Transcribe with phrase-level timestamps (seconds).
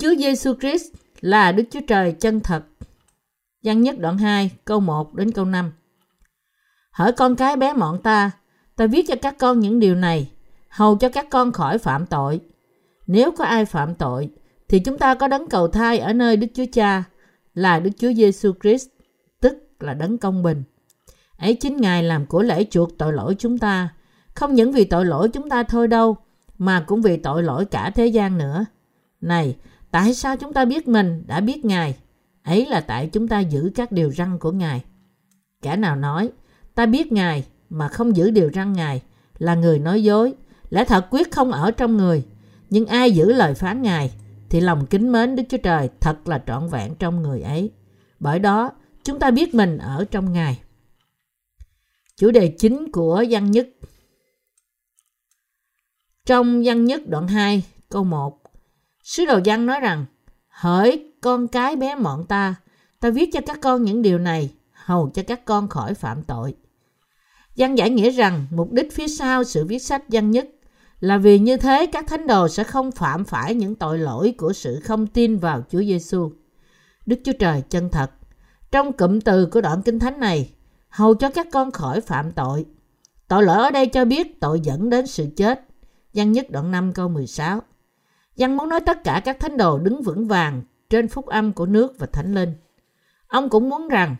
[0.00, 0.86] Chúa Giêsu Christ
[1.20, 2.64] là Đức Chúa Trời chân thật.
[3.64, 5.72] Văn nhất đoạn 2, câu 1 đến câu 5.
[6.90, 8.30] Hỡi con cái bé mọn ta,
[8.76, 10.30] ta viết cho các con những điều này,
[10.68, 12.40] hầu cho các con khỏi phạm tội.
[13.06, 14.30] Nếu có ai phạm tội,
[14.68, 17.04] thì chúng ta có đấng cầu thai ở nơi Đức Chúa Cha,
[17.54, 18.88] là Đức Chúa Giêsu Christ,
[19.40, 20.62] tức là đấng công bình.
[21.38, 23.88] Ấy chính Ngài làm của lễ chuộc tội lỗi chúng ta,
[24.34, 26.16] không những vì tội lỗi chúng ta thôi đâu,
[26.58, 28.64] mà cũng vì tội lỗi cả thế gian nữa.
[29.20, 29.56] Này,
[29.90, 31.96] tại sao chúng ta biết mình đã biết Ngài?
[32.42, 34.84] Ấy là tại chúng ta giữ các điều răn của Ngài.
[35.62, 36.30] Kẻ nào nói,
[36.74, 39.02] ta biết Ngài mà không giữ điều răn Ngài
[39.38, 40.34] là người nói dối,
[40.70, 42.24] lẽ thật quyết không ở trong người.
[42.70, 44.12] Nhưng ai giữ lời phán Ngài
[44.50, 47.70] thì lòng kính mến Đức Chúa Trời thật là trọn vẹn trong người ấy.
[48.20, 48.72] Bởi đó,
[49.04, 50.60] chúng ta biết mình ở trong Ngài.
[52.16, 53.68] Chủ đề chính của văn nhất
[56.26, 58.40] Trong văn nhất đoạn 2, câu 1,
[59.08, 60.04] Sứ đồ văn nói rằng,
[60.48, 62.54] Hỡi con cái bé mọn ta,
[63.00, 66.54] ta viết cho các con những điều này, hầu cho các con khỏi phạm tội.
[67.56, 70.48] Văn giải nghĩa rằng mục đích phía sau sự viết sách văn nhất
[71.00, 74.52] là vì như thế các thánh đồ sẽ không phạm phải những tội lỗi của
[74.52, 76.30] sự không tin vào Chúa Giêsu.
[77.06, 78.10] Đức Chúa Trời chân thật.
[78.70, 80.50] Trong cụm từ của đoạn kinh thánh này,
[80.88, 82.66] hầu cho các con khỏi phạm tội.
[83.28, 85.60] Tội lỗi ở đây cho biết tội dẫn đến sự chết.
[86.14, 87.62] Văn nhất đoạn 5 câu 16.
[88.38, 91.66] Văn muốn nói tất cả các thánh đồ đứng vững vàng trên phúc âm của
[91.66, 92.54] nước và thánh linh.
[93.26, 94.16] Ông cũng muốn rằng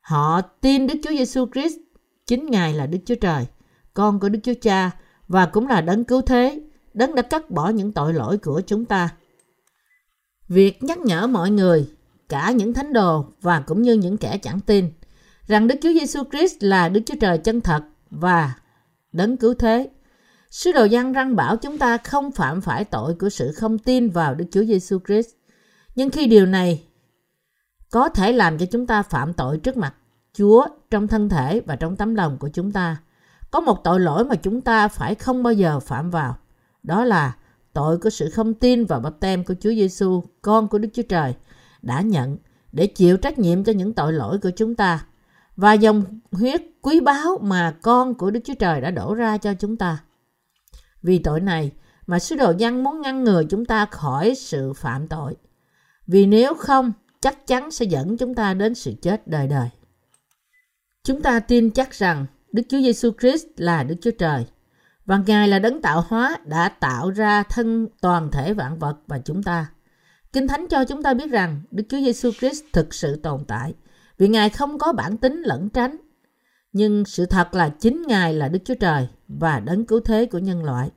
[0.00, 1.76] họ tin Đức Chúa Giêsu Christ
[2.26, 3.46] chính Ngài là Đức Chúa Trời,
[3.94, 4.90] con của Đức Chúa Cha
[5.28, 6.60] và cũng là đấng cứu thế,
[6.94, 9.08] đấng đã cắt bỏ những tội lỗi của chúng ta.
[10.48, 11.88] Việc nhắc nhở mọi người,
[12.28, 14.90] cả những thánh đồ và cũng như những kẻ chẳng tin,
[15.46, 18.54] rằng Đức Chúa Giêsu Christ là Đức Chúa Trời chân thật và
[19.12, 19.90] đấng cứu thế.
[20.50, 24.10] Sứ đồ Giăng răng bảo chúng ta không phạm phải tội của sự không tin
[24.10, 25.28] vào Đức Chúa Giêsu Christ.
[25.94, 26.84] Nhưng khi điều này
[27.90, 29.94] có thể làm cho chúng ta phạm tội trước mặt
[30.34, 32.96] Chúa trong thân thể và trong tấm lòng của chúng ta,
[33.50, 36.36] có một tội lỗi mà chúng ta phải không bao giờ phạm vào.
[36.82, 37.36] Đó là
[37.72, 41.02] tội của sự không tin vào bắp tem của Chúa Giêsu, con của Đức Chúa
[41.02, 41.34] Trời,
[41.82, 42.36] đã nhận
[42.72, 45.04] để chịu trách nhiệm cho những tội lỗi của chúng ta
[45.56, 49.54] và dòng huyết quý báu mà con của Đức Chúa Trời đã đổ ra cho
[49.54, 49.98] chúng ta.
[51.02, 51.72] Vì tội này
[52.06, 55.36] mà sứ đồ văn muốn ngăn ngừa chúng ta khỏi sự phạm tội.
[56.06, 59.68] Vì nếu không, chắc chắn sẽ dẫn chúng ta đến sự chết đời đời.
[61.04, 64.46] Chúng ta tin chắc rằng Đức Chúa Giêsu Christ là Đức Chúa Trời
[65.06, 69.18] và Ngài là đấng tạo hóa đã tạo ra thân toàn thể vạn vật và
[69.18, 69.66] chúng ta.
[70.32, 73.74] Kinh Thánh cho chúng ta biết rằng Đức Chúa Giêsu Christ thực sự tồn tại
[74.18, 75.96] vì Ngài không có bản tính lẫn tránh.
[76.72, 80.38] Nhưng sự thật là chính Ngài là Đức Chúa Trời và đấng cứu thế của
[80.38, 80.90] nhân loại.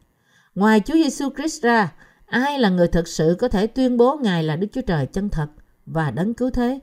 [0.55, 1.93] Ngoài Chúa Giêsu Christ ra,
[2.25, 5.29] ai là người thực sự có thể tuyên bố Ngài là Đức Chúa Trời chân
[5.29, 5.47] thật
[5.85, 6.79] và đấng cứu thế?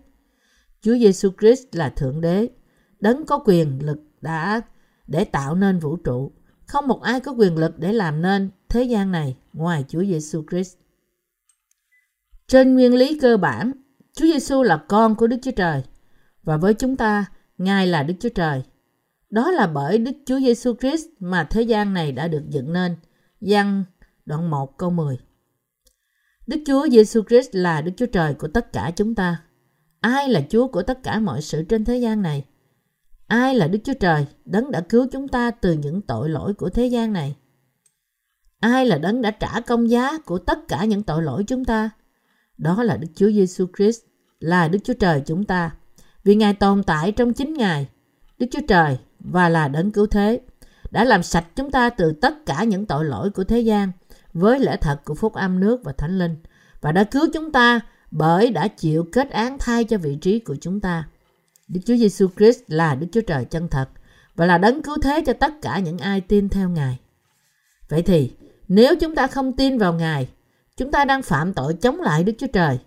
[0.80, 2.48] Chúa Giêsu Christ là thượng đế,
[3.00, 4.60] đấng có quyền lực đã
[5.06, 6.32] để tạo nên vũ trụ.
[6.66, 10.44] Không một ai có quyền lực để làm nên thế gian này ngoài Chúa Giêsu
[10.50, 10.76] Christ.
[12.48, 13.72] Trên nguyên lý cơ bản,
[14.14, 15.82] Chúa Giêsu là con của Đức Chúa Trời
[16.42, 17.24] và với chúng ta,
[17.58, 18.62] Ngài là Đức Chúa Trời.
[19.30, 22.96] Đó là bởi Đức Chúa Giêsu Christ mà thế gian này đã được dựng nên.
[23.40, 23.84] Giăng
[24.26, 25.18] đoạn 1 câu 10.
[26.46, 29.42] Đức Chúa Giêsu Christ là Đức Chúa Trời của tất cả chúng ta.
[30.00, 32.44] Ai là Chúa của tất cả mọi sự trên thế gian này?
[33.26, 36.68] Ai là Đức Chúa Trời, đấng đã cứu chúng ta từ những tội lỗi của
[36.68, 37.36] thế gian này?
[38.60, 41.90] Ai là đấng đã trả công giá của tất cả những tội lỗi chúng ta?
[42.58, 44.00] Đó là Đức Chúa Giêsu Christ,
[44.40, 45.70] là Đức Chúa Trời chúng ta.
[46.24, 47.88] Vì Ngài tồn tại trong chính Ngài,
[48.38, 50.40] Đức Chúa Trời và là đấng cứu thế,
[50.90, 53.92] đã làm sạch chúng ta từ tất cả những tội lỗi của thế gian
[54.32, 56.36] với lẽ thật của phúc âm nước và thánh linh
[56.80, 57.80] và đã cứu chúng ta
[58.10, 61.08] bởi đã chịu kết án thay cho vị trí của chúng ta.
[61.68, 63.88] Đức Chúa Giêsu Christ là Đức Chúa Trời chân thật
[64.36, 66.98] và là đấng cứu thế cho tất cả những ai tin theo Ngài.
[67.88, 68.32] Vậy thì,
[68.68, 70.28] nếu chúng ta không tin vào Ngài,
[70.76, 72.78] chúng ta đang phạm tội chống lại Đức Chúa Trời.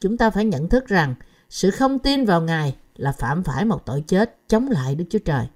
[0.00, 1.14] Chúng ta phải nhận thức rằng
[1.50, 5.18] sự không tin vào Ngài là phạm phải một tội chết chống lại Đức Chúa
[5.18, 5.46] Trời.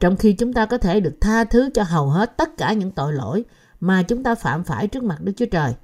[0.00, 2.90] Trong khi chúng ta có thể được tha thứ cho hầu hết tất cả những
[2.90, 3.44] tội lỗi
[3.80, 5.74] mà chúng ta phạm phải trước mặt Đức Chúa Trời,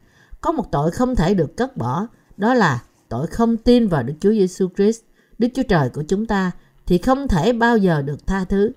[0.41, 2.07] có một tội không thể được cất bỏ,
[2.37, 5.01] đó là tội không tin vào Đức Chúa Giêsu Christ
[5.39, 6.51] Đức Chúa Trời của chúng ta
[6.87, 8.73] thì không thể bao giờ được tha thứ.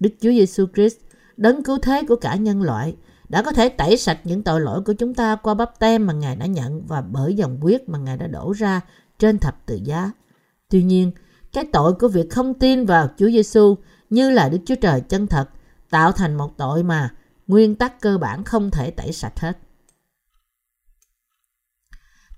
[0.00, 0.96] Đức Chúa Giêsu Christ,
[1.36, 2.96] đấng cứu thế của cả nhân loại,
[3.28, 6.12] đã có thể tẩy sạch những tội lỗi của chúng ta qua bắp tem mà
[6.12, 8.80] Ngài đã nhận và bởi dòng huyết mà Ngài đã đổ ra
[9.18, 10.10] trên thập tự giá.
[10.70, 11.12] Tuy nhiên,
[11.52, 13.76] cái tội của việc không tin vào Chúa Giêsu
[14.10, 15.48] như là Đức Chúa Trời chân thật
[15.90, 17.14] tạo thành một tội mà
[17.46, 19.58] nguyên tắc cơ bản không thể tẩy sạch hết.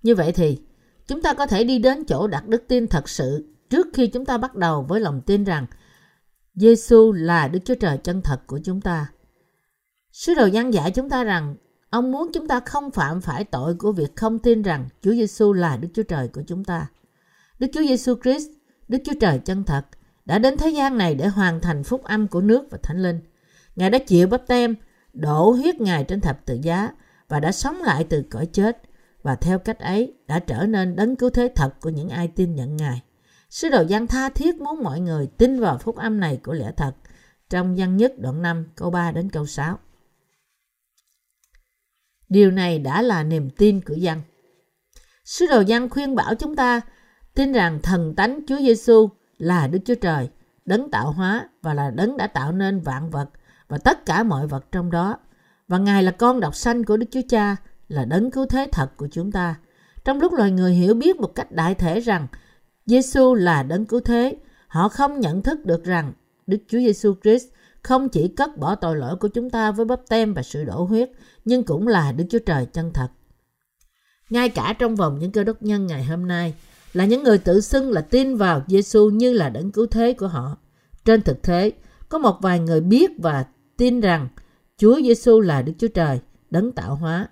[0.03, 0.59] Như vậy thì,
[1.07, 4.25] chúng ta có thể đi đến chỗ đặt đức tin thật sự trước khi chúng
[4.25, 5.67] ta bắt đầu với lòng tin rằng
[6.55, 9.07] Giêsu là Đức Chúa Trời chân thật của chúng ta.
[10.13, 11.57] Sứ đồ gian dạy chúng ta rằng
[11.91, 15.53] ông muốn chúng ta không phạm phải tội của việc không tin rằng Chúa Giêsu
[15.53, 16.87] là Đức Chúa Trời của chúng ta.
[17.59, 18.49] Đức Chúa Giêsu Christ,
[18.89, 19.87] Đức Chúa Trời chân thật,
[20.27, 23.21] đã đến thế gian này để hoàn thành phúc âm của nước và thánh linh.
[23.77, 24.75] Ngài đã chịu bắp tem,
[25.13, 26.91] đổ huyết Ngài trên thập tự giá
[27.29, 28.83] và đã sống lại từ cõi chết
[29.23, 32.55] và theo cách ấy đã trở nên đấng cứu thế thật của những ai tin
[32.55, 33.03] nhận Ngài.
[33.51, 36.73] Sứ đồ Giăng tha thiết muốn mọi người tin vào phúc âm này của lẽ
[36.77, 36.93] thật
[37.51, 39.79] trong văn nhất đoạn 5 câu 3 đến câu 6.
[42.29, 44.23] Điều này đã là niềm tin của Giăng.
[45.25, 46.81] Sứ đồ Giăng khuyên bảo chúng ta
[47.35, 50.29] tin rằng thần tánh Chúa Giêsu là Đức Chúa Trời,
[50.65, 53.31] đấng tạo hóa và là đấng đã tạo nên vạn vật
[53.69, 55.19] và tất cả mọi vật trong đó.
[55.69, 57.57] Và Ngài là con độc sanh của Đức Chúa Cha,
[57.89, 59.55] là đấng cứu thế thật của chúng ta.
[60.05, 62.27] Trong lúc loài người hiểu biết một cách đại thể rằng
[62.87, 64.37] Giêsu là đấng cứu thế,
[64.69, 66.13] họ không nhận thức được rằng
[66.47, 67.47] Đức Chúa Giêsu Christ
[67.83, 70.85] không chỉ cất bỏ tội lỗi của chúng ta với bắp tem và sự đổ
[70.85, 71.11] huyết,
[71.45, 73.09] nhưng cũng là Đức Chúa Trời chân thật.
[74.31, 76.55] Ngay cả trong vòng những cơ đốc nhân ngày hôm nay,
[76.97, 80.29] là những người tự xưng là tin vào Giêsu như là đấng cứu thế của
[80.29, 80.57] họ.
[81.05, 81.71] Trên thực tế,
[82.09, 83.45] có một vài người biết và
[83.77, 84.29] tin rằng
[84.79, 86.21] Chúa Giêsu là Đức Chúa Trời,
[86.51, 87.29] đấng tạo hóa.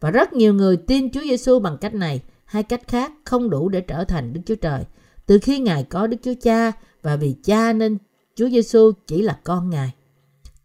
[0.00, 3.68] Và rất nhiều người tin Chúa Giêsu bằng cách này hay cách khác không đủ
[3.68, 4.84] để trở thành Đức Chúa Trời.
[5.26, 6.72] Từ khi Ngài có Đức Chúa Cha
[7.02, 7.98] và vì Cha nên
[8.34, 9.94] Chúa Giêsu chỉ là con Ngài.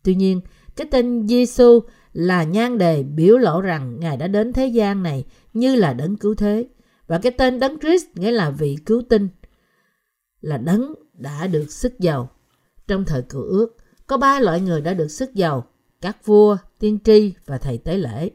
[0.03, 0.41] Tuy nhiên,
[0.75, 1.79] cái tên Giêsu
[2.13, 6.15] là nhan đề biểu lộ rằng Ngài đã đến thế gian này như là đấng
[6.15, 6.65] cứu thế.
[7.07, 9.29] Và cái tên đấng Christ nghĩa là vị cứu tinh,
[10.41, 12.29] là đấng đã được sức giàu.
[12.88, 13.77] Trong thời cựu ước,
[14.07, 15.65] có ba loại người đã được sức giàu,
[16.01, 18.29] các vua, tiên tri và thầy tế lễ.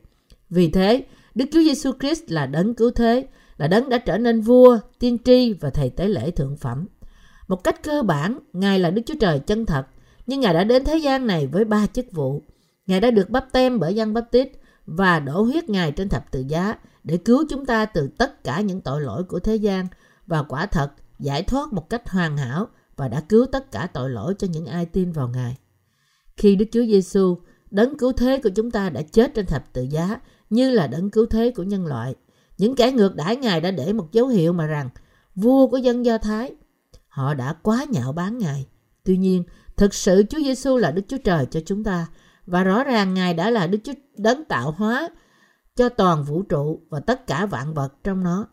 [0.50, 1.04] Vì thế,
[1.34, 3.26] Đức Chúa Giêsu Christ là đấng cứu thế,
[3.56, 6.86] là đấng đã trở nên vua, tiên tri và thầy tế lễ thượng phẩm.
[7.48, 9.86] Một cách cơ bản, Ngài là Đức Chúa Trời chân thật,
[10.26, 12.42] nhưng Ngài đã đến thế gian này với ba chức vụ.
[12.86, 14.48] Ngài đã được bắp tem bởi dân bắp tít
[14.86, 16.74] và đổ huyết Ngài trên thập tự giá
[17.08, 19.86] để cứu chúng ta từ tất cả những tội lỗi của thế gian
[20.26, 22.66] và quả thật giải thoát một cách hoàn hảo
[22.96, 25.56] và đã cứu tất cả tội lỗi cho những ai tin vào Ngài.
[26.36, 27.38] Khi Đức Chúa Giêsu,
[27.70, 30.20] đấng cứu thế của chúng ta đã chết trên thập tự giá
[30.50, 32.14] như là đấng cứu thế của nhân loại,
[32.58, 34.88] những kẻ ngược đãi Ngài đã để một dấu hiệu mà rằng
[35.34, 36.54] vua của dân Do Thái,
[37.08, 38.66] họ đã quá nhạo báng Ngài.
[39.04, 39.44] Tuy nhiên,
[39.76, 42.06] thực sự Chúa Giêsu là Đức Chúa Trời cho chúng ta
[42.46, 45.08] và rõ ràng Ngài đã là Đức Chúa đấng tạo hóa
[45.78, 48.46] cho toàn vũ trụ và tất cả vạn vật trong nó.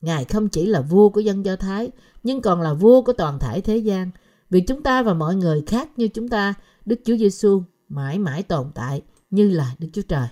[0.00, 1.90] Ngài không chỉ là vua của dân Do Thái,
[2.22, 4.10] nhưng còn là vua của toàn thể thế gian.
[4.50, 6.54] Vì chúng ta và mọi người khác như chúng ta,
[6.84, 10.28] Đức Chúa Giêsu mãi mãi tồn tại như là Đức Chúa Trời.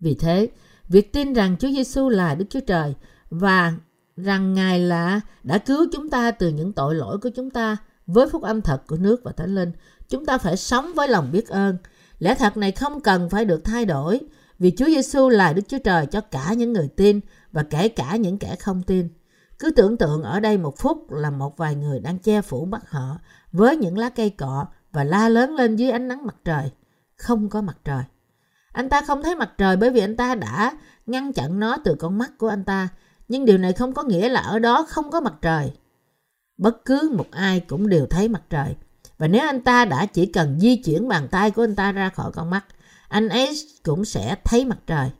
[0.00, 0.50] Vì thế,
[0.88, 2.94] việc tin rằng Chúa Giêsu là Đức Chúa Trời
[3.30, 3.74] và
[4.16, 7.76] rằng Ngài là đã cứu chúng ta từ những tội lỗi của chúng ta
[8.06, 9.72] với phúc âm thật của nước và Thánh Linh,
[10.08, 11.76] chúng ta phải sống với lòng biết ơn
[12.20, 14.20] Lẽ thật này không cần phải được thay đổi,
[14.58, 17.20] vì Chúa Giêsu là Đức Chúa Trời cho cả những người tin
[17.52, 19.08] và kể cả những kẻ không tin.
[19.58, 22.90] Cứ tưởng tượng ở đây một phút là một vài người đang che phủ mắt
[22.90, 23.18] họ
[23.52, 26.70] với những lá cây cọ và la lớn lên dưới ánh nắng mặt trời.
[27.16, 28.02] Không có mặt trời.
[28.72, 30.72] Anh ta không thấy mặt trời bởi vì anh ta đã
[31.06, 32.88] ngăn chặn nó từ con mắt của anh ta.
[33.28, 35.72] Nhưng điều này không có nghĩa là ở đó không có mặt trời.
[36.56, 38.76] Bất cứ một ai cũng đều thấy mặt trời.
[39.20, 42.08] Và nếu anh ta đã chỉ cần di chuyển bàn tay của anh ta ra
[42.08, 42.64] khỏi con mắt,
[43.08, 45.10] anh ấy cũng sẽ thấy mặt trời.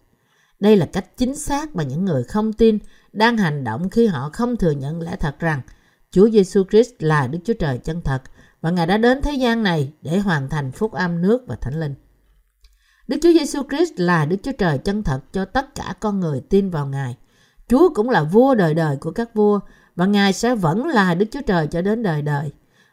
[0.61, 2.79] Đây là cách chính xác mà những người không tin
[3.13, 5.61] đang hành động khi họ không thừa nhận lẽ thật rằng
[6.11, 8.23] Chúa Giêsu Christ là Đức Chúa Trời chân thật
[8.61, 11.81] và Ngài đã đến thế gian này để hoàn thành phúc âm nước và thánh
[11.81, 11.95] linh.
[13.09, 16.41] Đức Chúa Giêsu Christ là Đức Chúa Trời chân thật cho tất cả con người
[16.41, 17.17] tin vào Ngài.
[17.69, 19.61] Chúa cũng là vua đời đời của các vua
[19.97, 22.51] và Ngài sẽ vẫn là Đức Chúa Trời cho đến đời đời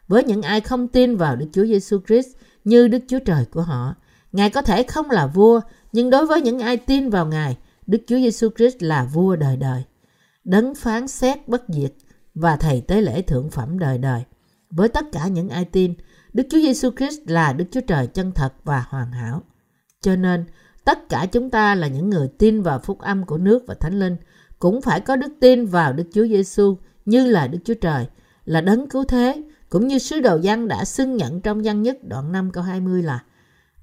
[0.08, 2.28] với những ai không tin vào Đức Chúa Giêsu Christ
[2.64, 3.94] như Đức Chúa Trời của họ.
[4.32, 5.60] Ngài có thể không là vua,
[5.92, 9.56] nhưng đối với những ai tin vào Ngài, Đức Chúa Giêsu Christ là vua đời
[9.56, 9.84] đời.
[10.44, 11.92] Đấng phán xét bất diệt
[12.34, 14.24] và thầy tế lễ thượng phẩm đời đời.
[14.70, 15.94] Với tất cả những ai tin,
[16.32, 19.42] Đức Chúa Giêsu Christ là Đức Chúa Trời chân thật và hoàn hảo.
[20.00, 20.44] Cho nên,
[20.84, 23.98] tất cả chúng ta là những người tin vào phúc âm của nước và Thánh
[23.98, 24.16] Linh,
[24.58, 28.06] cũng phải có đức tin vào Đức Chúa Giêsu như là Đức Chúa Trời,
[28.44, 31.98] là đấng cứu thế, cũng như sứ đồ văn đã xưng nhận trong văn nhất
[32.02, 33.22] đoạn 5 câu 20 là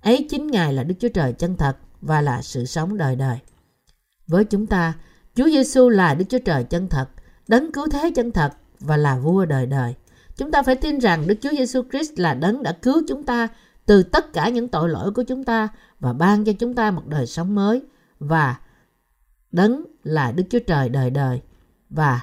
[0.01, 3.37] ấy chính Ngài là Đức Chúa Trời chân thật và là sự sống đời đời.
[4.27, 4.93] Với chúng ta,
[5.35, 7.09] Chúa Giêsu là Đức Chúa Trời chân thật,
[7.47, 9.95] đấng cứu thế chân thật và là vua đời đời.
[10.37, 13.47] Chúng ta phải tin rằng Đức Chúa Giêsu Christ là đấng đã cứu chúng ta
[13.85, 15.67] từ tất cả những tội lỗi của chúng ta
[15.99, 17.81] và ban cho chúng ta một đời sống mới
[18.19, 18.59] và
[19.51, 21.41] đấng là Đức Chúa Trời đời đời
[21.89, 22.21] và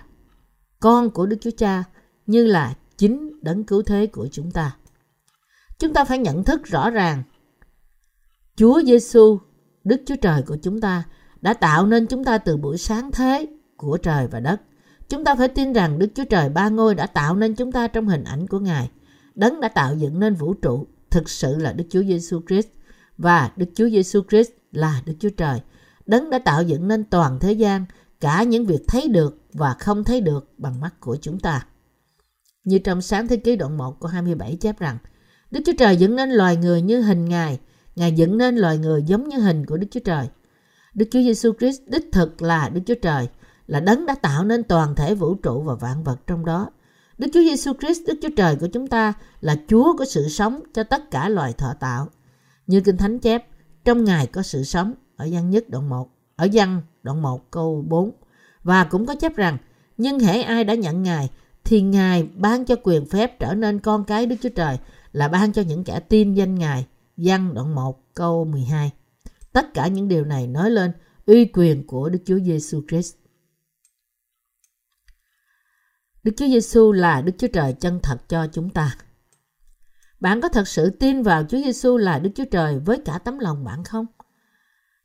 [0.80, 1.84] con của Đức Chúa Cha
[2.26, 4.76] như là chính đấng cứu thế của chúng ta.
[5.78, 7.22] Chúng ta phải nhận thức rõ ràng
[8.56, 9.38] Chúa Giêsu,
[9.84, 11.04] Đức Chúa Trời của chúng ta
[11.40, 14.60] đã tạo nên chúng ta từ buổi sáng thế của trời và đất.
[15.08, 17.88] Chúng ta phải tin rằng Đức Chúa Trời ba ngôi đã tạo nên chúng ta
[17.88, 18.90] trong hình ảnh của Ngài.
[19.34, 22.68] Đấng đã tạo dựng nên vũ trụ thực sự là Đức Chúa Giêsu Christ
[23.18, 25.60] và Đức Chúa Giêsu Christ là Đức Chúa Trời.
[26.06, 27.84] Đấng đã tạo dựng nên toàn thế gian,
[28.20, 31.66] cả những việc thấy được và không thấy được bằng mắt của chúng ta.
[32.64, 34.98] Như trong sáng thế ký đoạn 1 câu 27 chép rằng,
[35.50, 37.58] Đức Chúa Trời dựng nên loài người như hình Ngài,
[37.96, 40.28] Ngài dựng nên loài người giống như hình của Đức Chúa Trời.
[40.94, 43.28] Đức Chúa Giêsu Christ đích thực là Đức Chúa Trời,
[43.66, 46.70] là đấng đã tạo nên toàn thể vũ trụ và vạn vật trong đó.
[47.18, 50.60] Đức Chúa Giêsu Christ, Đức Chúa Trời của chúng ta là Chúa của sự sống
[50.74, 52.08] cho tất cả loài thọ tạo.
[52.66, 53.46] Như Kinh Thánh chép,
[53.84, 57.84] trong Ngài có sự sống ở văn nhất đoạn 1, ở văn đoạn 1 câu
[57.88, 58.10] 4.
[58.62, 59.58] Và cũng có chép rằng,
[59.96, 61.30] nhưng hễ ai đã nhận Ngài
[61.64, 64.78] thì Ngài ban cho quyền phép trở nên con cái Đức Chúa Trời
[65.12, 66.86] là ban cho những kẻ tin danh Ngài.
[67.16, 68.90] Văn đoạn 1 câu 12.
[69.52, 70.92] Tất cả những điều này nói lên
[71.26, 73.14] uy quyền của Đức Chúa Giêsu Christ.
[76.22, 78.96] Đức Chúa Giêsu là Đức Chúa Trời chân thật cho chúng ta.
[80.20, 83.38] Bạn có thật sự tin vào Chúa Giêsu là Đức Chúa Trời với cả tấm
[83.38, 84.06] lòng bạn không?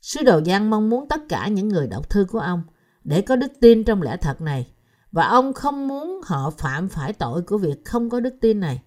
[0.00, 2.62] Sứ đồ Giăng mong muốn tất cả những người đọc thư của ông
[3.04, 4.66] để có đức tin trong lẽ thật này
[5.12, 8.82] và ông không muốn họ phạm phải tội của việc không có đức tin này.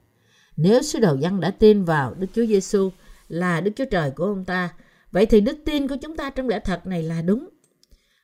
[0.58, 2.90] Nếu sứ đồ dân đã tin vào Đức Chúa Giêsu
[3.28, 4.74] là Đức Chúa Trời của ông ta,
[5.12, 7.50] vậy thì đức tin của chúng ta trong lẽ thật này là đúng.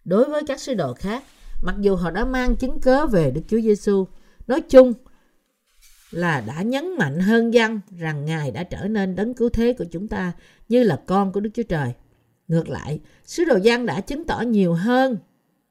[0.05, 1.23] Đối với các sứ đồ khác,
[1.63, 4.07] mặc dù họ đã mang chứng cớ về Đức Chúa Giêsu,
[4.47, 4.93] nói chung
[6.11, 9.85] là đã nhấn mạnh hơn dân rằng Ngài đã trở nên đấng cứu thế của
[9.91, 10.31] chúng ta
[10.69, 11.93] như là con của Đức Chúa Trời.
[12.47, 15.17] Ngược lại, sứ đồ Giăng đã chứng tỏ nhiều hơn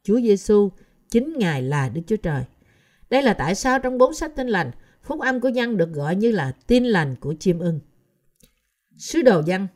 [0.03, 0.71] Chúa Giêsu
[1.11, 2.45] chính Ngài là Đức Chúa Trời.
[3.11, 4.71] Đây là tại sao trong bốn sách tin lành,
[5.03, 7.81] phúc âm của dân được gọi như là tin lành của chim ưng.
[8.99, 9.67] Sứ đồ dân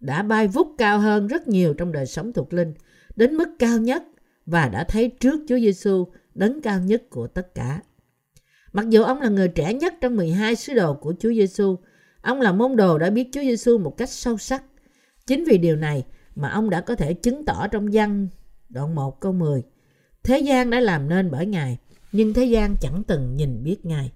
[0.00, 2.74] đã bay vút cao hơn rất nhiều trong đời sống thuộc linh,
[3.16, 4.02] đến mức cao nhất
[4.46, 7.80] và đã thấy trước Chúa Giêsu đấng cao nhất của tất cả.
[8.72, 11.76] Mặc dù ông là người trẻ nhất trong 12 sứ đồ của Chúa Giêsu,
[12.20, 14.62] ông là môn đồ đã biết Chúa Giêsu một cách sâu sắc.
[15.26, 18.28] Chính vì điều này mà ông đã có thể chứng tỏ trong văn
[18.68, 19.62] đoạn 1 câu 10.
[20.22, 21.78] Thế gian đã làm nên bởi Ngài,
[22.12, 24.12] nhưng thế gian chẳng từng nhìn biết Ngài.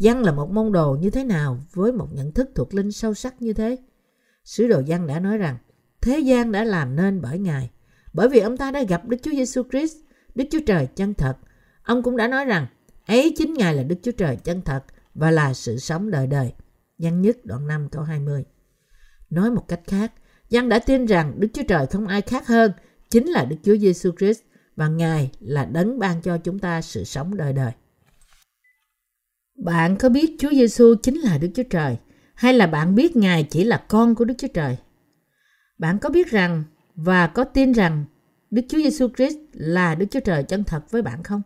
[0.00, 3.14] Văn là một môn đồ như thế nào với một nhận thức thuộc linh sâu
[3.14, 3.76] sắc như thế?
[4.44, 5.56] Sứ đồ Văn đã nói rằng,
[6.00, 7.70] thế gian đã làm nên bởi Ngài,
[8.12, 9.96] bởi vì ông ta đã gặp Đức Chúa Giêsu Christ,
[10.34, 11.36] Đức Chúa Trời chân thật.
[11.82, 12.66] Ông cũng đã nói rằng,
[13.06, 16.52] ấy chính Ngài là Đức Chúa Trời chân thật và là sự sống đời đời.
[16.98, 18.44] Văn nhất đoạn 5 câu 20.
[19.30, 20.12] Nói một cách khác,
[20.50, 22.72] Văn đã tin rằng Đức Chúa Trời không ai khác hơn,
[23.10, 24.40] chính là Đức Chúa Giêsu Christ
[24.76, 27.72] và Ngài là đấng ban cho chúng ta sự sống đời đời.
[29.64, 31.96] Bạn có biết Chúa Giêsu chính là Đức Chúa Trời
[32.34, 34.76] hay là bạn biết Ngài chỉ là con của Đức Chúa Trời?
[35.78, 38.04] Bạn có biết rằng và có tin rằng
[38.50, 41.42] Đức Chúa Giêsu Christ là Đức Chúa Trời chân thật với bạn không?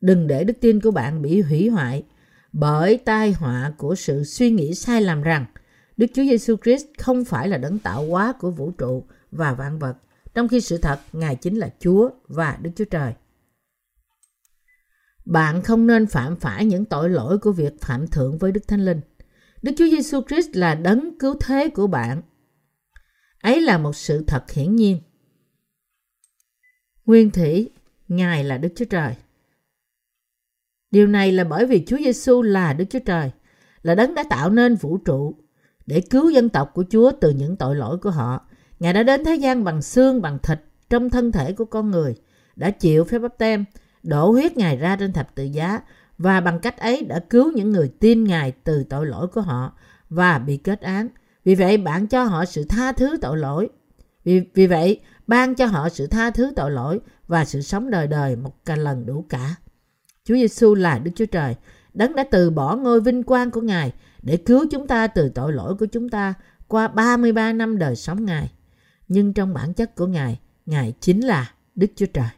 [0.00, 2.04] Đừng để đức tin của bạn bị hủy hoại
[2.52, 5.46] bởi tai họa của sự suy nghĩ sai lầm rằng
[5.96, 9.78] Đức Chúa Giêsu Christ không phải là đấng tạo hóa của vũ trụ và vạn
[9.78, 9.96] vật,
[10.36, 13.14] trong khi sự thật Ngài chính là Chúa và Đức Chúa Trời.
[15.24, 18.84] Bạn không nên phạm phải những tội lỗi của việc phạm thượng với Đức Thánh
[18.84, 19.00] Linh.
[19.62, 22.22] Đức Chúa Giêsu Christ là đấng cứu thế của bạn.
[23.42, 25.00] Ấy là một sự thật hiển nhiên.
[27.06, 27.70] Nguyên thủy,
[28.08, 29.14] Ngài là Đức Chúa Trời.
[30.90, 33.30] Điều này là bởi vì Chúa Giêsu là Đức Chúa Trời,
[33.82, 35.34] là đấng đã tạo nên vũ trụ
[35.86, 38.45] để cứu dân tộc của Chúa từ những tội lỗi của họ.
[38.80, 42.14] Ngài đã đến thế gian bằng xương, bằng thịt trong thân thể của con người,
[42.56, 43.64] đã chịu phép báp tem,
[44.02, 45.80] đổ huyết Ngài ra trên thập tự giá
[46.18, 49.72] và bằng cách ấy đã cứu những người tin Ngài từ tội lỗi của họ
[50.10, 51.08] và bị kết án.
[51.44, 53.68] Vì vậy bạn cho họ sự tha thứ tội lỗi.
[54.24, 58.06] Vì, vì vậy ban cho họ sự tha thứ tội lỗi và sự sống đời
[58.06, 59.54] đời một cả lần đủ cả.
[60.24, 61.54] Chúa Giêsu là Đức Chúa Trời,
[61.94, 63.92] đấng đã từ bỏ ngôi vinh quang của Ngài
[64.22, 66.34] để cứu chúng ta từ tội lỗi của chúng ta
[66.68, 68.50] qua 33 năm đời sống Ngài.
[69.08, 72.28] Nhưng trong bản chất của Ngài, Ngài chính là Đức Chúa Trời.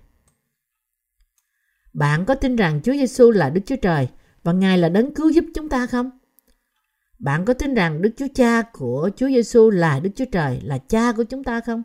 [1.93, 4.09] Bạn có tin rằng Chúa Giêsu là Đức Chúa Trời
[4.43, 6.11] và Ngài là đấng cứu giúp chúng ta không?
[7.19, 10.79] Bạn có tin rằng Đức Chúa Cha của Chúa Giêsu là Đức Chúa Trời, là
[10.79, 11.83] cha của chúng ta không?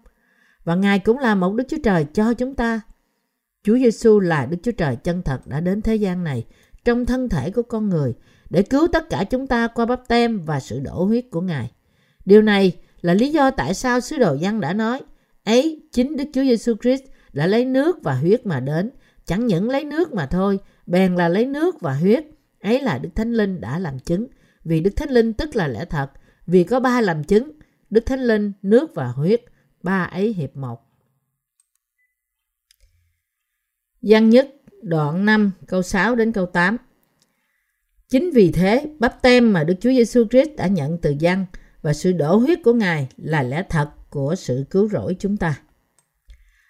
[0.63, 2.81] Và Ngài cũng là một Đức Chúa Trời cho chúng ta.
[3.63, 6.45] Chúa Giêsu là Đức Chúa Trời chân thật đã đến thế gian này
[6.85, 8.13] trong thân thể của con người
[8.49, 11.71] để cứu tất cả chúng ta qua bắp tem và sự đổ huyết của Ngài.
[12.25, 15.01] Điều này là lý do tại sao sứ đồ Giăng đã nói:
[15.43, 18.91] Ấy, chính Đức Chúa Giêsu Christ đã lấy nước và huyết mà đến.
[19.25, 22.25] Chẳng những lấy nước mà thôi, bèn là lấy nước và huyết.
[22.59, 24.27] Ấy là Đức Thánh Linh đã làm chứng.
[24.63, 26.11] Vì Đức Thánh Linh tức là lẽ thật.
[26.47, 27.51] Vì có ba làm chứng,
[27.89, 29.41] Đức Thánh Linh, nước và huyết.
[29.83, 30.81] Ba ấy hiệp một.
[34.01, 36.77] Giăng nhất đoạn 5 câu 6 đến câu 8.
[38.09, 41.45] Chính vì thế, bắp tem mà Đức Chúa Giêsu Christ đã nhận từ Giăng
[41.83, 45.59] và sự đổ huyết của Ngài là lẽ thật của sự cứu rỗi chúng ta.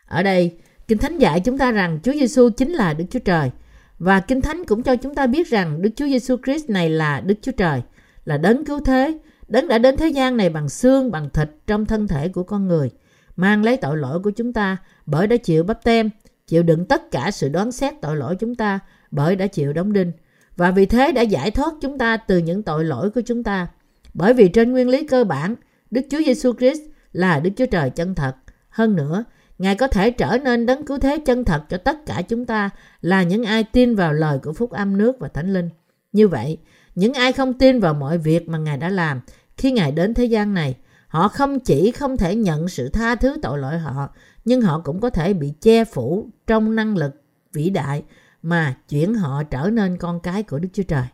[0.05, 3.51] Ở đây, Kinh Thánh dạy chúng ta rằng Chúa Giêsu chính là Đức Chúa Trời
[3.99, 7.21] và Kinh Thánh cũng cho chúng ta biết rằng Đức Chúa Giêsu Christ này là
[7.21, 7.81] Đức Chúa Trời,
[8.25, 9.17] là đấng cứu thế,
[9.47, 12.67] đấng đã đến thế gian này bằng xương, bằng thịt trong thân thể của con
[12.67, 12.89] người,
[13.35, 16.09] mang lấy tội lỗi của chúng ta bởi đã chịu bắp tem,
[16.47, 18.79] chịu đựng tất cả sự đoán xét tội lỗi chúng ta
[19.11, 20.11] bởi đã chịu đóng đinh
[20.57, 23.67] và vì thế đã giải thoát chúng ta từ những tội lỗi của chúng ta.
[24.13, 25.55] Bởi vì trên nguyên lý cơ bản,
[25.91, 28.35] Đức Chúa Giêsu Christ là Đức Chúa Trời chân thật.
[28.69, 29.23] Hơn nữa,
[29.57, 32.69] Ngài có thể trở nên đấng cứu thế chân thật cho tất cả chúng ta
[33.01, 35.69] là những ai tin vào lời của Phúc Âm nước và Thánh Linh.
[36.11, 36.57] Như vậy,
[36.95, 39.21] những ai không tin vào mọi việc mà Ngài đã làm
[39.57, 40.75] khi Ngài đến thế gian này,
[41.07, 44.09] họ không chỉ không thể nhận sự tha thứ tội lỗi họ,
[44.45, 47.21] nhưng họ cũng có thể bị che phủ trong năng lực
[47.53, 48.03] vĩ đại
[48.41, 51.05] mà chuyển họ trở nên con cái của Đức Chúa Trời.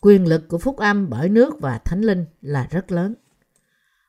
[0.00, 3.14] Quyền lực của phúc âm bởi nước và thánh linh là rất lớn.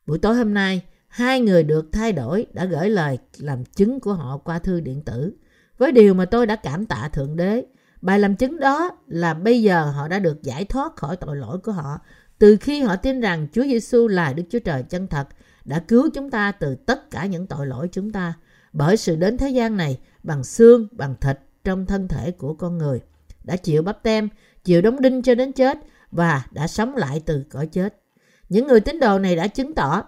[0.06, 4.14] Buổi tối hôm nay, hai người được thay đổi đã gửi lời làm chứng của
[4.14, 5.34] họ qua thư điện tử.
[5.78, 7.66] Với điều mà tôi đã cảm tạ Thượng Đế,
[8.02, 11.58] bài làm chứng đó là bây giờ họ đã được giải thoát khỏi tội lỗi
[11.58, 12.00] của họ
[12.40, 15.28] từ khi họ tin rằng Chúa Giêsu là Đức Chúa Trời chân thật
[15.66, 18.34] đã cứu chúng ta từ tất cả những tội lỗi chúng ta
[18.74, 22.78] bởi sự đến thế gian này bằng xương, bằng thịt trong thân thể của con
[22.78, 23.02] người.
[23.44, 24.30] Đã chịu bắp tem,
[24.68, 25.78] chịu đóng đinh cho đến chết
[26.12, 28.02] và đã sống lại từ cõi chết.
[28.50, 30.04] Những người tín đồ này đã chứng tỏ,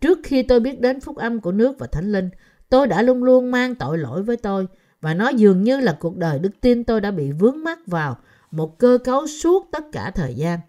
[0.00, 2.30] trước khi tôi biết đến phúc âm của nước và thánh linh,
[2.68, 4.66] tôi đã luôn luôn mang tội lỗi với tôi
[5.00, 8.18] và nó dường như là cuộc đời đức tin tôi đã bị vướng mắc vào
[8.50, 10.60] một cơ cấu suốt tất cả thời gian.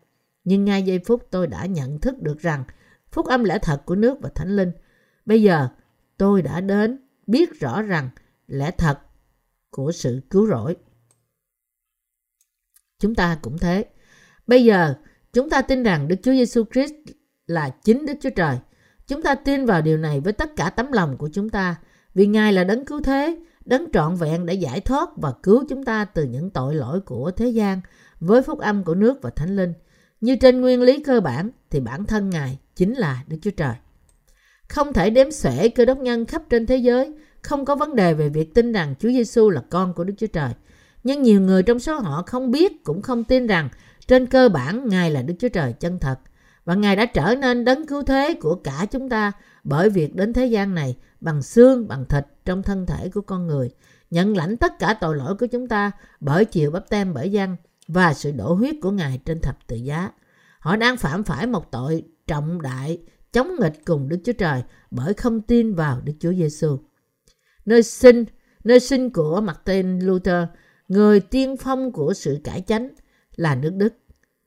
[0.44, 2.64] Nhưng ngay giây phút tôi đã nhận thức được rằng
[3.12, 4.72] phúc âm lẽ thật của nước và thánh linh.
[5.26, 5.68] Bây giờ
[6.18, 8.10] tôi đã đến biết rõ rằng
[8.48, 9.00] lẽ thật
[9.70, 10.76] của sự cứu rỗi.
[13.00, 13.86] Chúng ta cũng thế.
[14.48, 14.94] Bây giờ,
[15.34, 16.94] chúng ta tin rằng Đức Chúa Giêsu Christ
[17.48, 18.58] là chính Đức Chúa Trời.
[19.08, 21.76] Chúng ta tin vào điều này với tất cả tấm lòng của chúng ta,
[22.16, 25.84] vì Ngài là đấng cứu thế, đấng trọn vẹn để giải thoát và cứu chúng
[25.84, 27.82] ta từ những tội lỗi của thế gian
[28.20, 29.74] với phúc âm của nước và thánh linh.
[30.22, 33.74] Như trên nguyên lý cơ bản thì bản thân Ngài chính là Đức Chúa Trời.
[34.70, 38.14] Không thể đếm xuể cơ đốc nhân khắp trên thế giới không có vấn đề
[38.14, 40.50] về việc tin rằng Chúa Giêsu là con của Đức Chúa Trời.
[41.04, 43.70] Nhưng nhiều người trong số họ không biết cũng không tin rằng
[44.08, 46.20] trên cơ bản Ngài là Đức Chúa Trời chân thật
[46.66, 49.32] và Ngài đã trở nên đấng cứu thế của cả chúng ta
[49.64, 53.48] bởi việc đến thế gian này bằng xương, bằng thịt trong thân thể của con
[53.48, 53.70] người,
[54.12, 57.56] nhận lãnh tất cả tội lỗi của chúng ta bởi chiều bắp tem bởi dân
[57.88, 60.12] và sự đổ huyết của Ngài trên thập tự giá.
[60.60, 63.02] Họ đang phạm phải một tội trọng đại
[63.34, 66.78] chống nghịch cùng Đức Chúa Trời bởi không tin vào Đức Chúa Giêsu
[67.70, 68.26] nơi sinh,
[68.64, 70.48] nơi sinh của Martin Luther,
[70.90, 72.90] người tiên phong của sự cải chánh
[73.36, 73.94] là nước Đức.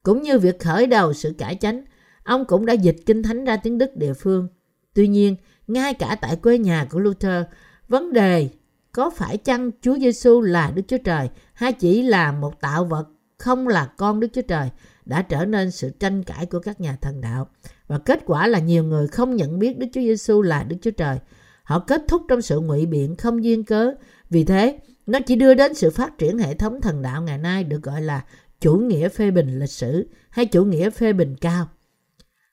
[0.03, 1.85] Cũng như việc khởi đầu sự cải chánh,
[2.25, 4.49] ông cũng đã dịch kinh thánh ra tiếng Đức địa phương.
[4.95, 7.45] Tuy nhiên, ngay cả tại quê nhà của Luther,
[7.89, 8.49] vấn đề
[8.93, 13.09] có phải chăng Chúa Giêsu là Đức Chúa Trời hay chỉ là một tạo vật
[13.39, 14.71] không là con Đức Chúa Trời
[15.05, 17.49] đã trở nên sự tranh cãi của các nhà thần đạo.
[17.87, 20.91] Và kết quả là nhiều người không nhận biết Đức Chúa Giêsu là Đức Chúa
[20.91, 21.19] Trời
[21.63, 23.93] Họ kết thúc trong sự ngụy biện không duyên cớ.
[24.31, 27.65] Vì thế, nó chỉ đưa đến sự phát triển hệ thống thần đạo ngày nay
[27.65, 28.25] được gọi là
[28.61, 31.69] chủ nghĩa phê bình lịch sử hay chủ nghĩa phê bình cao.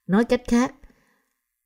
[0.07, 0.75] Nói cách khác,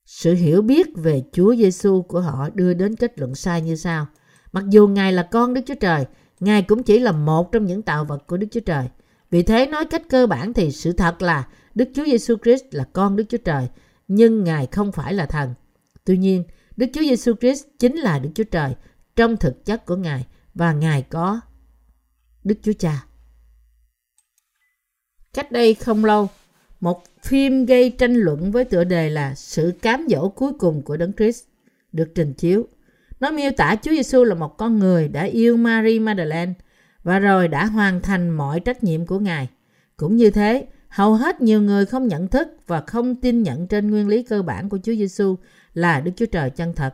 [0.05, 4.07] sự hiểu biết về Chúa Giêsu của họ đưa đến kết luận sai như sau.
[4.51, 6.05] Mặc dù Ngài là con Đức Chúa Trời,
[6.39, 8.87] Ngài cũng chỉ là một trong những tạo vật của Đức Chúa Trời.
[9.29, 12.83] Vì thế nói cách cơ bản thì sự thật là Đức Chúa Giêsu Christ là
[12.93, 13.67] con Đức Chúa Trời,
[14.07, 15.53] nhưng Ngài không phải là thần.
[16.05, 16.43] Tuy nhiên,
[16.77, 18.75] Đức Chúa Giêsu Christ chính là Đức Chúa Trời
[19.15, 21.41] trong thực chất của Ngài và Ngài có
[22.43, 23.05] Đức Chúa Cha.
[25.33, 26.29] Cách đây không lâu,
[26.79, 30.97] một phim gây tranh luận với tựa đề là Sự cám dỗ cuối cùng của
[30.97, 31.43] Đấng Christ
[31.91, 32.67] được trình chiếu.
[33.19, 36.53] Nó miêu tả Chúa Giêsu là một con người đã yêu Mary Magdalene
[37.03, 39.49] và rồi đã hoàn thành mọi trách nhiệm của Ngài.
[39.97, 43.91] Cũng như thế, hầu hết nhiều người không nhận thức và không tin nhận trên
[43.91, 45.35] nguyên lý cơ bản của Chúa Giêsu
[45.73, 46.93] là Đức Chúa Trời chân thật.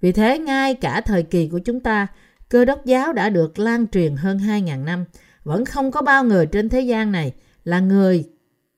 [0.00, 2.06] Vì thế, ngay cả thời kỳ của chúng ta,
[2.50, 5.04] cơ đốc giáo đã được lan truyền hơn 2.000 năm,
[5.44, 7.32] vẫn không có bao người trên thế gian này
[7.64, 8.24] là người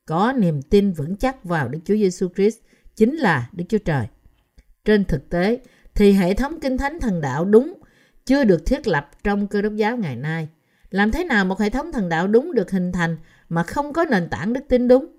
[0.06, 2.58] có niềm tin vững chắc vào Đức Chúa Giêsu Christ
[2.96, 4.06] chính là Đức Chúa Trời.
[4.84, 5.60] Trên thực tế,
[5.94, 7.74] thì hệ thống kinh thánh thần đạo đúng
[8.26, 10.48] chưa được thiết lập trong cơ đốc giáo ngày nay.
[10.90, 13.16] Làm thế nào một hệ thống thần đạo đúng được hình thành
[13.48, 15.16] mà không có nền tảng đức tin đúng?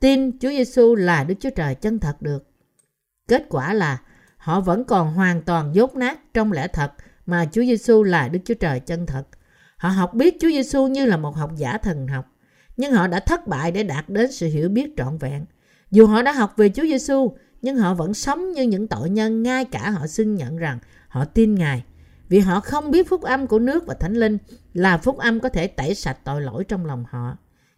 [0.00, 2.50] Tin Chúa Giêsu là Đức Chúa Trời chân thật được.
[3.28, 4.00] Kết quả là
[4.36, 6.92] họ vẫn còn hoàn toàn dốt nát trong lẽ thật
[7.26, 9.24] mà Chúa Giêsu là Đức Chúa Trời chân thật.
[9.76, 12.26] Họ học biết Chúa Giêsu như là một học giả thần học,
[12.76, 15.44] nhưng họ đã thất bại để đạt đến sự hiểu biết trọn vẹn.
[15.90, 19.42] Dù họ đã học về Chúa Giêsu, nhưng họ vẫn sống như những tội nhân
[19.42, 21.84] ngay cả họ xưng nhận rằng họ tin Ngài.
[22.28, 24.38] Vì họ không biết phúc âm của nước và thánh linh
[24.74, 27.36] là phúc âm có thể tẩy sạch tội lỗi trong lòng họ.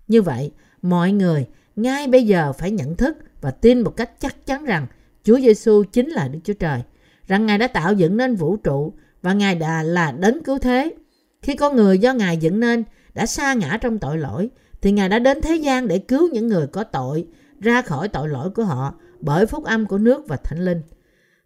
[0.08, 4.46] Như vậy, mọi người ngay bây giờ phải nhận thức và tin một cách chắc
[4.46, 4.86] chắn rằng
[5.22, 6.82] Chúa Giêsu chính là Đức Chúa Trời,
[7.26, 10.94] rằng Ngài đã tạo dựng nên vũ trụ và Ngài đã là đấng cứu thế.
[11.42, 14.50] Khi con người do Ngài dựng nên đã sa ngã trong tội lỗi,
[14.80, 17.26] thì Ngài đã đến thế gian để cứu những người có tội
[17.60, 20.82] ra khỏi tội lỗi của họ bởi phúc âm của nước và thánh linh.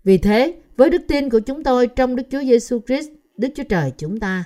[0.05, 3.65] Vì thế, với đức tin của chúng tôi trong Đức Chúa Giêsu Christ, Đức Chúa
[3.69, 4.45] Trời chúng ta,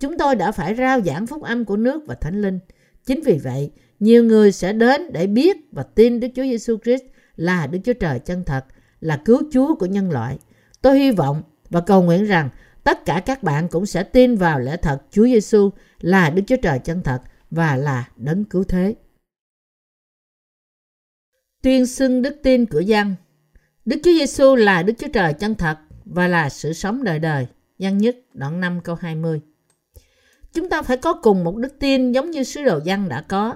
[0.00, 2.58] chúng tôi đã phải rao giảng phúc âm của nước và thánh linh.
[3.06, 7.02] Chính vì vậy, nhiều người sẽ đến để biết và tin Đức Chúa Giêsu Christ
[7.36, 8.64] là Đức Chúa Trời chân thật,
[9.00, 10.38] là cứu Chúa của nhân loại.
[10.82, 12.48] Tôi hy vọng và cầu nguyện rằng
[12.84, 16.56] tất cả các bạn cũng sẽ tin vào lẽ thật Chúa Giêsu là Đức Chúa
[16.62, 17.18] Trời chân thật
[17.50, 18.94] và là đấng cứu thế.
[21.62, 23.14] Tuyên xưng đức tin của dân
[23.84, 27.46] Đức Chúa Giêsu là Đức Chúa Trời chân thật và là sự sống đời đời.
[27.78, 29.40] giăng nhất đoạn 5 câu 20
[30.52, 33.54] Chúng ta phải có cùng một đức tin giống như sứ đồ dân đã có.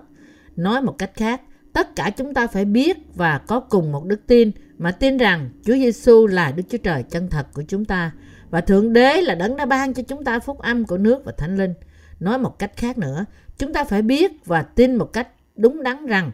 [0.57, 1.43] Nói một cách khác,
[1.73, 5.51] tất cả chúng ta phải biết và có cùng một đức tin mà tin rằng
[5.65, 8.13] Chúa Giêsu là Đức Chúa Trời chân thật của chúng ta
[8.51, 11.33] và Thượng Đế là đấng đã ban cho chúng ta phúc âm của nước và
[11.39, 11.75] Thánh Linh.
[12.21, 13.25] Nói một cách khác nữa,
[13.59, 16.31] chúng ta phải biết và tin một cách đúng đắn rằng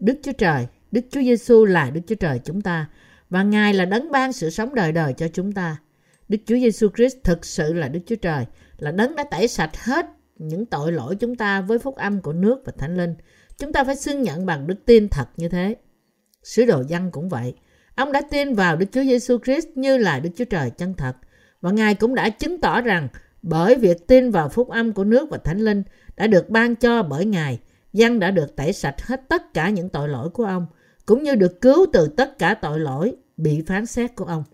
[0.00, 2.86] Đức Chúa Trời, Đức Chúa Giêsu là Đức Chúa Trời chúng ta
[3.30, 5.76] và Ngài là đấng ban sự sống đời đời cho chúng ta.
[6.28, 8.44] Đức Chúa Giêsu Christ thực sự là Đức Chúa Trời,
[8.78, 10.06] là đấng đã tẩy sạch hết
[10.38, 13.14] những tội lỗi chúng ta với phúc âm của nước và Thánh Linh.
[13.58, 15.76] Chúng ta phải xưng nhận bằng đức tin thật như thế.
[16.42, 17.54] Sứ đồ dân cũng vậy.
[17.96, 21.16] Ông đã tin vào Đức Chúa Giêsu Christ như là Đức Chúa Trời chân thật.
[21.60, 23.08] Và Ngài cũng đã chứng tỏ rằng
[23.42, 25.82] bởi việc tin vào phúc âm của nước và Thánh Linh
[26.16, 27.58] đã được ban cho bởi Ngài,
[27.92, 30.66] dân đã được tẩy sạch hết tất cả những tội lỗi của ông,
[31.06, 34.44] cũng như được cứu từ tất cả tội lỗi bị phán xét của ông.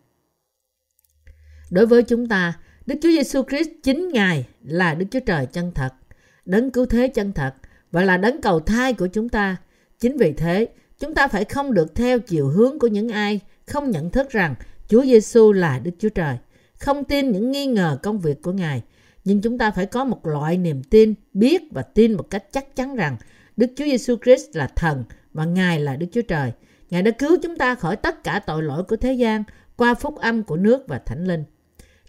[1.70, 5.72] Đối với chúng ta, Đức Chúa Giêsu Christ chính Ngài là Đức Chúa Trời chân
[5.74, 5.92] thật,
[6.44, 7.54] đấng cứu thế chân thật
[7.92, 9.56] và là đấng cầu thai của chúng ta.
[9.98, 10.68] Chính vì thế,
[11.02, 14.54] chúng ta phải không được theo chiều hướng của những ai không nhận thức rằng
[14.88, 16.36] Chúa Giêsu là Đức Chúa Trời,
[16.74, 18.82] không tin những nghi ngờ công việc của Ngài,
[19.24, 22.76] nhưng chúng ta phải có một loại niềm tin, biết và tin một cách chắc
[22.76, 23.16] chắn rằng
[23.56, 26.52] Đức Chúa Giêsu Christ là thần và Ngài là Đức Chúa Trời.
[26.90, 29.44] Ngài đã cứu chúng ta khỏi tất cả tội lỗi của thế gian
[29.76, 31.44] qua phúc âm của nước và thánh linh.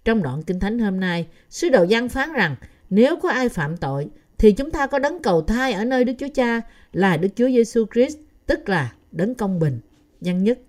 [0.06, 2.56] Trong đoạn Kinh Thánh hôm nay, sứ đồ Giăng phán rằng
[2.90, 6.14] nếu có ai phạm tội thì chúng ta có đấng cầu thai ở nơi Đức
[6.20, 9.80] Chúa Cha là Đức Chúa Giêsu Christ, tức là đấng công bình.
[10.22, 10.60] Văn nhất,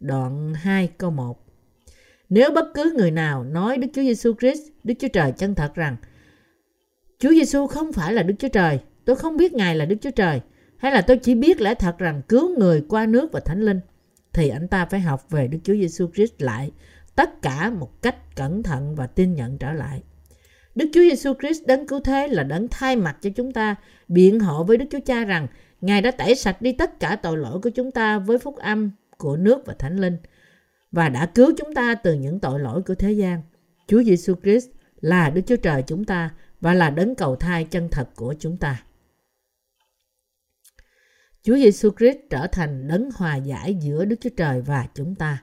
[0.00, 1.46] đoạn 2 câu 1.
[2.28, 5.74] Nếu bất cứ người nào nói Đức Chúa Giêsu Christ, Đức Chúa Trời chân thật
[5.74, 5.96] rằng
[7.18, 10.10] Chúa Giêsu không phải là Đức Chúa Trời, tôi không biết Ngài là Đức Chúa
[10.10, 10.40] Trời,
[10.76, 13.80] hay là tôi chỉ biết lẽ thật rằng cứu người qua nước và thánh linh,
[14.32, 16.70] thì anh ta phải học về Đức Chúa Giêsu Christ lại
[17.16, 20.02] tất cả một cách cẩn thận và tin nhận trở lại.
[20.74, 23.74] Đức Chúa Giêsu Christ đấng cứu thế là đấng thay mặt cho chúng ta
[24.08, 25.46] biện hộ với Đức Chúa Cha rằng
[25.80, 28.90] Ngài đã tẩy sạch đi tất cả tội lỗi của chúng ta với phúc âm
[29.18, 30.16] của nước và thánh linh
[30.92, 33.42] và đã cứu chúng ta từ những tội lỗi của thế gian.
[33.86, 34.68] Chúa Giêsu Christ
[35.00, 38.56] là Đức Chúa Trời chúng ta và là đấng cầu thai chân thật của chúng
[38.56, 38.82] ta.
[41.42, 45.42] Chúa Giêsu Christ trở thành đấng hòa giải giữa Đức Chúa Trời và chúng ta.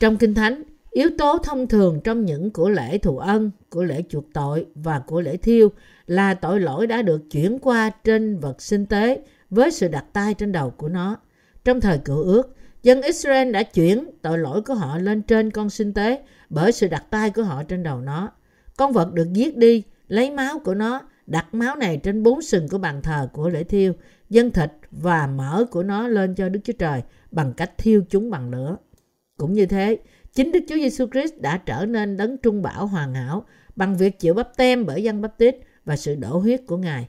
[0.00, 4.02] Trong Kinh Thánh, yếu tố thông thường trong những của lễ thù ân, của lễ
[4.08, 5.68] chuộc tội và của lễ thiêu
[6.06, 10.34] là tội lỗi đã được chuyển qua trên vật sinh tế với sự đặt tay
[10.34, 11.16] trên đầu của nó.
[11.64, 15.70] Trong thời cựu ước, dân Israel đã chuyển tội lỗi của họ lên trên con
[15.70, 18.30] sinh tế bởi sự đặt tay của họ trên đầu nó.
[18.76, 22.68] Con vật được giết đi, lấy máu của nó, đặt máu này trên bốn sừng
[22.68, 23.92] của bàn thờ của lễ thiêu,
[24.30, 28.30] dân thịt và mỡ của nó lên cho Đức Chúa Trời bằng cách thiêu chúng
[28.30, 28.76] bằng lửa.
[29.36, 29.98] Cũng như thế,
[30.34, 33.44] chính Đức Chúa Giêsu Christ đã trở nên đấng trung bảo hoàn hảo
[33.76, 37.08] bằng việc chịu bắp tem bởi dân bắp tít và sự đổ huyết của Ngài.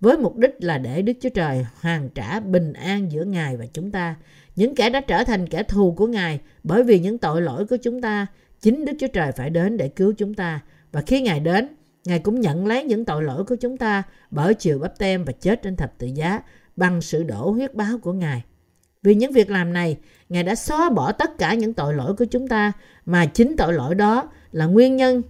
[0.00, 3.66] Với mục đích là để Đức Chúa Trời hoàn trả bình an giữa Ngài và
[3.72, 4.16] chúng ta.
[4.56, 7.76] Những kẻ đã trở thành kẻ thù của Ngài bởi vì những tội lỗi của
[7.76, 8.26] chúng ta,
[8.60, 10.60] chính Đức Chúa Trời phải đến để cứu chúng ta.
[10.92, 11.68] Và khi Ngài đến,
[12.04, 15.32] Ngài cũng nhận lấy những tội lỗi của chúng ta bởi chịu bắp tem và
[15.32, 16.40] chết trên thập tự giá
[16.76, 18.42] bằng sự đổ huyết báo của Ngài.
[19.02, 19.96] Vì những việc làm này,
[20.34, 22.72] Ngài đã xóa bỏ tất cả những tội lỗi của chúng ta
[23.06, 25.22] mà chính tội lỗi đó là nguyên nhân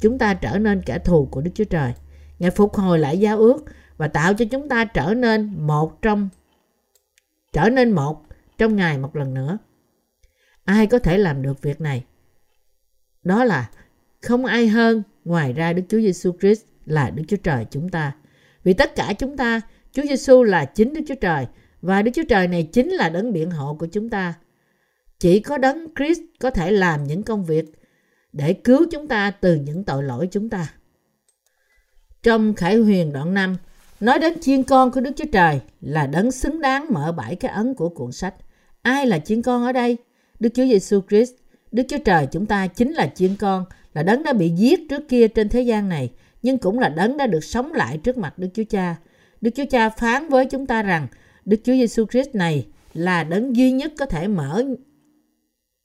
[0.00, 1.92] chúng ta trở nên kẻ thù của Đức Chúa Trời.
[2.38, 3.64] Ngài phục hồi lại giao ước
[3.96, 6.28] và tạo cho chúng ta trở nên một trong
[7.52, 8.22] trở nên một
[8.58, 9.58] trong Ngài một lần nữa.
[10.64, 12.04] Ai có thể làm được việc này?
[13.22, 13.70] Đó là
[14.20, 18.12] không ai hơn ngoài ra Đức Chúa Giêsu Christ là Đức Chúa Trời chúng ta.
[18.64, 19.60] Vì tất cả chúng ta,
[19.92, 21.46] Chúa Giêsu là chính Đức Chúa Trời
[21.80, 24.34] và Đức Chúa Trời này chính là đấng biện hộ của chúng ta.
[25.22, 27.64] Chỉ có đấng Christ có thể làm những công việc
[28.32, 30.72] để cứu chúng ta từ những tội lỗi chúng ta.
[32.22, 33.56] Trong Khải Huyền đoạn 5,
[34.00, 37.52] nói đến chiên con của Đức Chúa Trời là đấng xứng đáng mở bảy cái
[37.52, 38.34] ấn của cuốn sách.
[38.82, 39.96] Ai là chiên con ở đây?
[40.40, 41.32] Đức Chúa Giêsu Christ,
[41.72, 45.08] Đức Chúa Trời chúng ta chính là chiên con, là đấng đã bị giết trước
[45.08, 46.10] kia trên thế gian này,
[46.42, 48.96] nhưng cũng là đấng đã được sống lại trước mặt Đức Chúa Cha.
[49.40, 51.06] Đức Chúa Cha phán với chúng ta rằng
[51.44, 54.64] Đức Chúa Giêsu Christ này là đấng duy nhất có thể mở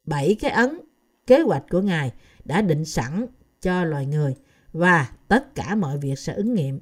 [0.07, 0.79] bảy cái ấn
[1.27, 2.11] kế hoạch của Ngài
[2.45, 3.27] đã định sẵn
[3.61, 4.35] cho loài người
[4.73, 6.79] và tất cả mọi việc sẽ ứng nghiệm.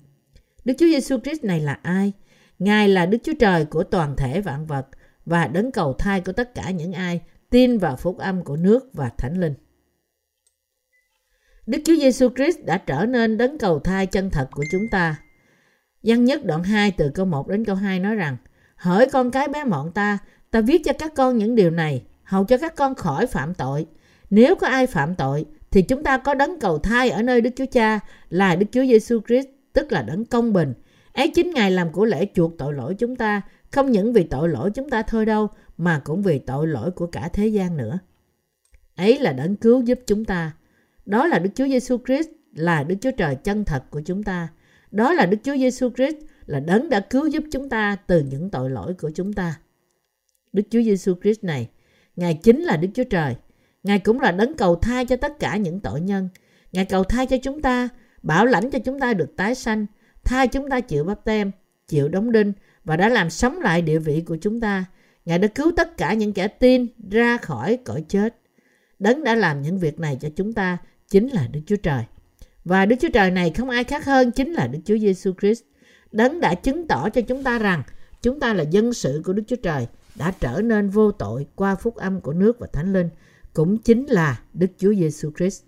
[0.65, 2.13] Đức Chúa Giêsu Christ này là ai?
[2.59, 4.87] Ngài là Đức Chúa Trời của toàn thể vạn vật
[5.25, 8.89] và đấng cầu thai của tất cả những ai tin vào phúc âm của nước
[8.93, 9.53] và thánh linh.
[11.65, 15.21] Đức Chúa Giêsu Christ đã trở nên đấng cầu thai chân thật của chúng ta.
[16.03, 18.37] Văn nhất đoạn 2 từ câu 1 đến câu 2 nói rằng
[18.75, 20.17] Hỡi con cái bé mọn ta,
[20.51, 23.85] ta viết cho các con những điều này, hầu cho các con khỏi phạm tội.
[24.29, 27.49] Nếu có ai phạm tội, thì chúng ta có đấng cầu thai ở nơi Đức
[27.55, 30.73] Chúa Cha là Đức Chúa Giêsu Christ, tức là đấng công bình.
[31.13, 34.49] Ấy chính Ngài làm của lễ chuộc tội lỗi chúng ta, không những vì tội
[34.49, 37.99] lỗi chúng ta thôi đâu, mà cũng vì tội lỗi của cả thế gian nữa.
[38.95, 40.51] Ấy là đấng cứu giúp chúng ta.
[41.05, 44.47] Đó là Đức Chúa Giêsu Christ là Đức Chúa Trời chân thật của chúng ta.
[44.91, 48.49] Đó là Đức Chúa Giêsu Christ là đấng đã cứu giúp chúng ta từ những
[48.49, 49.59] tội lỗi của chúng ta.
[50.53, 51.69] Đức Chúa Giêsu Christ này,
[52.15, 53.35] Ngài chính là Đức Chúa Trời.
[53.83, 56.29] Ngài cũng là đấng cầu thai cho tất cả những tội nhân.
[56.71, 57.89] Ngài cầu thai cho chúng ta,
[58.23, 59.85] bảo lãnh cho chúng ta được tái sanh,
[60.23, 61.51] thay chúng ta chịu bắp tem,
[61.87, 64.85] chịu đóng đinh và đã làm sống lại địa vị của chúng ta.
[65.25, 68.35] Ngài đã cứu tất cả những kẻ tin ra khỏi cõi chết.
[68.99, 70.77] Đấng đã làm những việc này cho chúng ta
[71.09, 72.03] chính là Đức Chúa Trời.
[72.65, 75.63] Và Đức Chúa Trời này không ai khác hơn chính là Đức Chúa Giêsu Christ.
[76.11, 77.83] Đấng đã chứng tỏ cho chúng ta rằng
[78.21, 81.75] chúng ta là dân sự của Đức Chúa Trời đã trở nên vô tội qua
[81.75, 83.09] phúc âm của nước và thánh linh
[83.53, 85.63] cũng chính là Đức Chúa Giêsu Christ.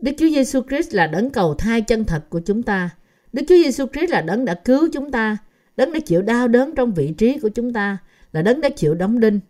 [0.00, 2.90] Đức Chúa Giêsu Christ là đấng cầu thai chân thật của chúng ta.
[3.32, 5.36] Đức Chúa Giêsu Christ là đấng đã cứu chúng ta,
[5.76, 7.98] đấng đã chịu đau đớn trong vị trí của chúng ta,
[8.32, 9.40] là đấng đã chịu đóng đinh.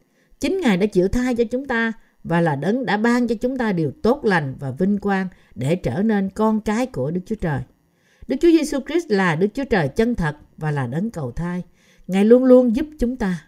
[0.40, 1.92] Chính Ngài đã chịu thai cho chúng ta
[2.24, 5.76] và là đấng đã ban cho chúng ta điều tốt lành và vinh quang để
[5.76, 7.60] trở nên con cái của Đức Chúa Trời.
[8.28, 11.62] Đức Chúa Giêsu Christ là Đức Chúa Trời chân thật và là đấng cầu thai.
[12.06, 13.44] Ngài luôn luôn giúp chúng ta.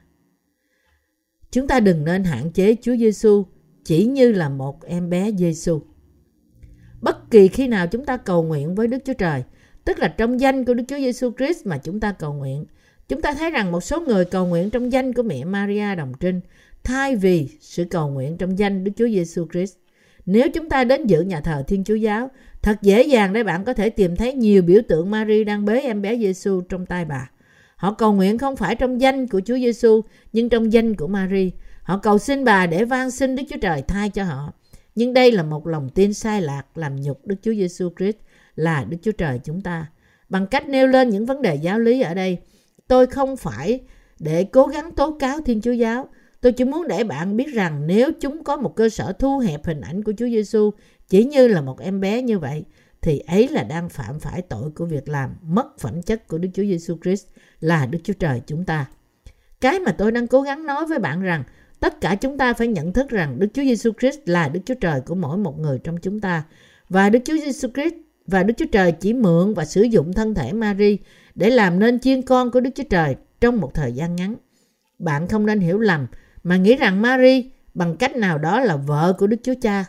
[1.51, 3.47] Chúng ta đừng nên hạn chế Chúa Giêsu
[3.85, 5.81] chỉ như là một em bé Giêsu.
[7.01, 9.43] Bất kỳ khi nào chúng ta cầu nguyện với Đức Chúa Trời,
[9.85, 12.65] tức là trong danh của Đức Chúa Giêsu Christ mà chúng ta cầu nguyện,
[13.09, 16.13] chúng ta thấy rằng một số người cầu nguyện trong danh của mẹ Maria đồng
[16.21, 16.41] trinh
[16.85, 19.75] thay vì sự cầu nguyện trong danh Đức Chúa Giêsu Christ.
[20.27, 22.31] Nếu chúng ta đến dự nhà thờ Thiên Chúa Giáo,
[22.63, 25.81] thật dễ dàng để bạn có thể tìm thấy nhiều biểu tượng Mary đang bế
[25.81, 27.31] em bé Giêsu trong tay bà.
[27.77, 30.01] Họ cầu nguyện không phải trong danh của Chúa Giêsu,
[30.33, 31.53] nhưng trong danh của Mary.
[31.83, 34.53] Họ cầu xin bà để van xin Đức Chúa Trời thay cho họ.
[34.95, 38.17] Nhưng đây là một lòng tin sai lạc làm nhục Đức Chúa Giêsu Christ
[38.55, 39.87] là Đức Chúa Trời chúng ta.
[40.29, 42.39] Bằng cách nêu lên những vấn đề giáo lý ở đây,
[42.89, 43.81] tôi không phải
[44.19, 46.09] để cố gắng tố cáo Thiên Chúa Giáo.
[46.41, 49.67] Tôi chỉ muốn để bạn biết rằng nếu chúng có một cơ sở thu hẹp
[49.67, 50.71] hình ảnh của Chúa Giêsu
[51.09, 52.65] chỉ như là một em bé như vậy,
[53.03, 56.49] thì ấy là đang phạm phải tội của việc làm mất phẩm chất của Đức
[56.55, 57.27] Chúa Giêsu Christ
[57.61, 58.87] là Đức Chúa Trời chúng ta.
[59.61, 61.43] Cái mà tôi đang cố gắng nói với bạn rằng
[61.81, 64.75] tất cả chúng ta phải nhận thức rằng Đức Chúa Giêsu Christ là Đức Chúa
[64.75, 66.45] Trời của mỗi một người trong chúng ta
[66.89, 67.95] và Đức Chúa Giêsu Christ
[68.27, 70.99] và Đức Chúa Trời chỉ mượn và sử dụng thân thể Mary
[71.35, 74.35] để làm nên chiên con của Đức Chúa Trời trong một thời gian ngắn.
[74.99, 76.07] Bạn không nên hiểu lầm
[76.43, 79.85] mà nghĩ rằng Mary bằng cách nào đó là vợ của Đức Chúa Cha.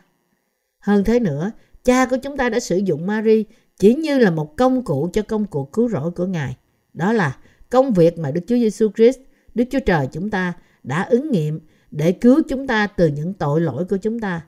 [0.80, 1.52] Hơn thế nữa,
[1.84, 3.46] cha của chúng ta đã sử dụng Mary
[3.80, 6.56] chỉ như là một công cụ cho công cuộc cứu rỗi của Ngài.
[6.94, 7.38] Đó là
[7.70, 9.20] công việc mà Đức Chúa Giêsu Christ,
[9.56, 10.54] Đức Chúa Trời chúng ta
[10.84, 11.60] đã ứng nghiệm
[11.92, 14.46] để cứu chúng ta từ những tội lỗi của chúng ta.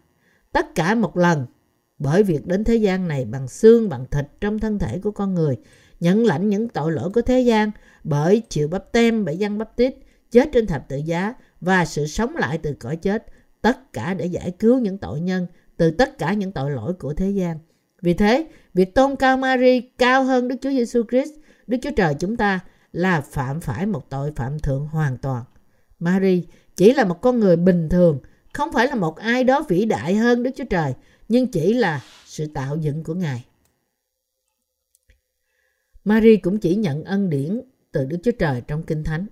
[0.51, 1.45] Tất cả một lần
[1.99, 5.33] bởi việc đến thế gian này bằng xương bằng thịt trong thân thể của con
[5.33, 5.57] người,
[5.99, 7.71] nhận lãnh những tội lỗi của thế gian
[8.03, 9.93] bởi chịu bắp tem bởi dân bắp tít,
[10.31, 13.25] chết trên thập tự giá và sự sống lại từ cõi chết,
[13.61, 17.13] tất cả để giải cứu những tội nhân từ tất cả những tội lỗi của
[17.13, 17.57] thế gian.
[18.01, 21.31] Vì thế, việc tôn cao Mary cao hơn Đức Chúa Giêsu Christ,
[21.67, 22.59] Đức Chúa Trời chúng ta
[22.91, 25.43] là phạm phải một tội phạm thượng hoàn toàn.
[25.99, 28.19] Mary chỉ là một con người bình thường,
[28.53, 30.93] không phải là một ai đó vĩ đại hơn Đức Chúa Trời,
[31.27, 33.45] nhưng chỉ là sự tạo dựng của Ngài.
[36.03, 39.25] Mary cũng chỉ nhận ân điển từ Đức Chúa Trời trong Kinh Thánh.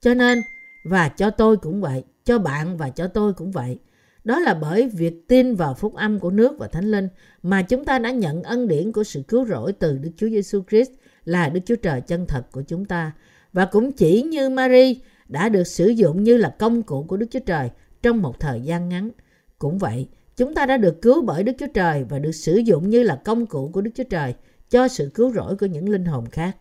[0.00, 0.42] Cho nên,
[0.84, 3.78] và cho tôi cũng vậy, cho bạn và cho tôi cũng vậy.
[4.24, 7.08] Đó là bởi việc tin vào phúc âm của nước và Thánh Linh
[7.42, 10.62] mà chúng ta đã nhận ân điển của sự cứu rỗi từ Đức Chúa Giêsu
[10.70, 10.90] Christ
[11.28, 13.12] là Đức Chúa Trời chân thật của chúng ta.
[13.52, 17.26] Và cũng chỉ như Mary đã được sử dụng như là công cụ của Đức
[17.30, 17.70] Chúa Trời
[18.02, 19.10] trong một thời gian ngắn.
[19.58, 22.90] Cũng vậy, chúng ta đã được cứu bởi Đức Chúa Trời và được sử dụng
[22.90, 24.34] như là công cụ của Đức Chúa Trời
[24.70, 26.56] cho sự cứu rỗi của những linh hồn khác.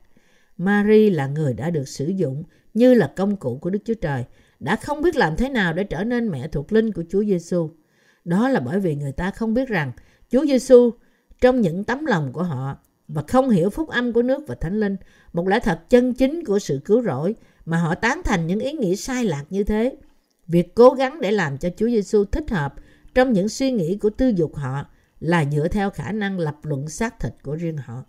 [0.58, 4.24] Mary là người đã được sử dụng như là công cụ của Đức Chúa Trời,
[4.60, 7.70] đã không biết làm thế nào để trở nên mẹ thuộc linh của Chúa Giêsu.
[8.26, 9.92] Đó là bởi vì người ta không biết rằng
[10.30, 10.92] Chúa Giêsu
[11.42, 12.78] trong những tấm lòng của họ
[13.08, 14.96] và không hiểu phúc âm của nước và thánh linh,
[15.34, 18.72] một lẽ thật chân chính của sự cứu rỗi mà họ tán thành những ý
[18.72, 19.98] nghĩ sai lạc như thế.
[20.48, 22.74] Việc cố gắng để làm cho Chúa Giêsu thích hợp
[23.14, 24.86] trong những suy nghĩ của tư dục họ
[25.20, 28.04] là dựa theo khả năng lập luận xác thịt của riêng họ.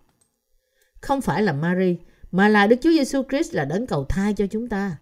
[1.00, 1.96] Không phải là Mary,
[2.30, 4.96] mà là Đức Chúa Giêsu Christ là đấng cầu thai cho chúng ta.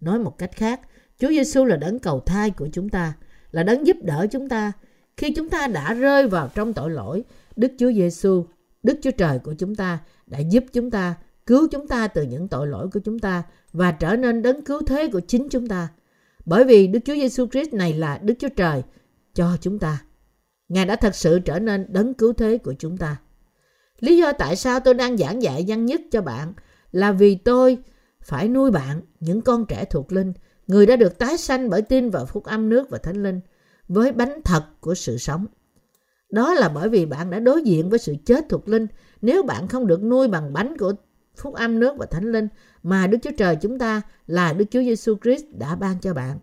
[0.00, 0.80] Nói một cách khác,
[1.18, 3.14] Chúa Giêsu là đấng cầu thai của chúng ta,
[3.50, 4.72] là đấng giúp đỡ chúng ta.
[5.16, 7.24] Khi chúng ta đã rơi vào trong tội lỗi,
[7.56, 8.46] Đức Chúa Giêsu,
[8.82, 11.14] Đức Chúa Trời của chúng ta đã giúp chúng ta,
[11.46, 14.82] cứu chúng ta từ những tội lỗi của chúng ta và trở nên đấng cứu
[14.86, 15.88] thế của chính chúng ta.
[16.44, 18.82] Bởi vì Đức Chúa Giêsu Christ này là Đức Chúa Trời
[19.34, 20.02] cho chúng ta.
[20.68, 23.16] Ngài đã thật sự trở nên đấng cứu thế của chúng ta.
[24.00, 26.52] Lý do tại sao tôi đang giảng dạy văn nhất cho bạn
[26.92, 27.78] là vì tôi
[28.22, 30.32] phải nuôi bạn, những con trẻ thuộc linh,
[30.66, 33.40] người đã được tái sanh bởi tin vào phúc âm nước và thánh linh,
[33.88, 35.46] với bánh thật của sự sống.
[36.30, 38.86] Đó là bởi vì bạn đã đối diện với sự chết thuộc linh
[39.22, 40.92] nếu bạn không được nuôi bằng bánh của
[41.36, 42.48] phúc âm nước và thánh linh
[42.82, 46.38] mà Đức Chúa Trời chúng ta là Đức Chúa Giêsu Christ đã ban cho bạn.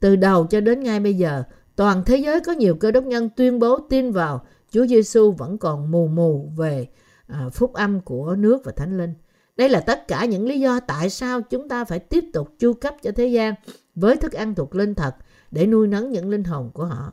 [0.00, 1.42] Từ đầu cho đến ngay bây giờ,
[1.76, 5.58] toàn thế giới có nhiều cơ đốc nhân tuyên bố tin vào Chúa Giêsu vẫn
[5.58, 6.88] còn mù mù về
[7.26, 9.14] à, phúc âm của nước và thánh linh.
[9.56, 12.72] Đây là tất cả những lý do tại sao chúng ta phải tiếp tục chu
[12.72, 13.54] cấp cho thế gian
[13.94, 15.14] với thức ăn thuộc linh thật
[15.50, 17.12] để nuôi nấng những linh hồn của họ.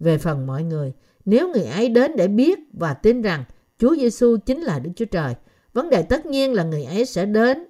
[0.00, 0.92] Về phần mọi người,
[1.26, 3.44] nếu người ấy đến để biết và tin rằng
[3.78, 5.34] Chúa Giêsu chính là Đức Chúa Trời,
[5.72, 7.64] vấn đề tất nhiên là người ấy sẽ đến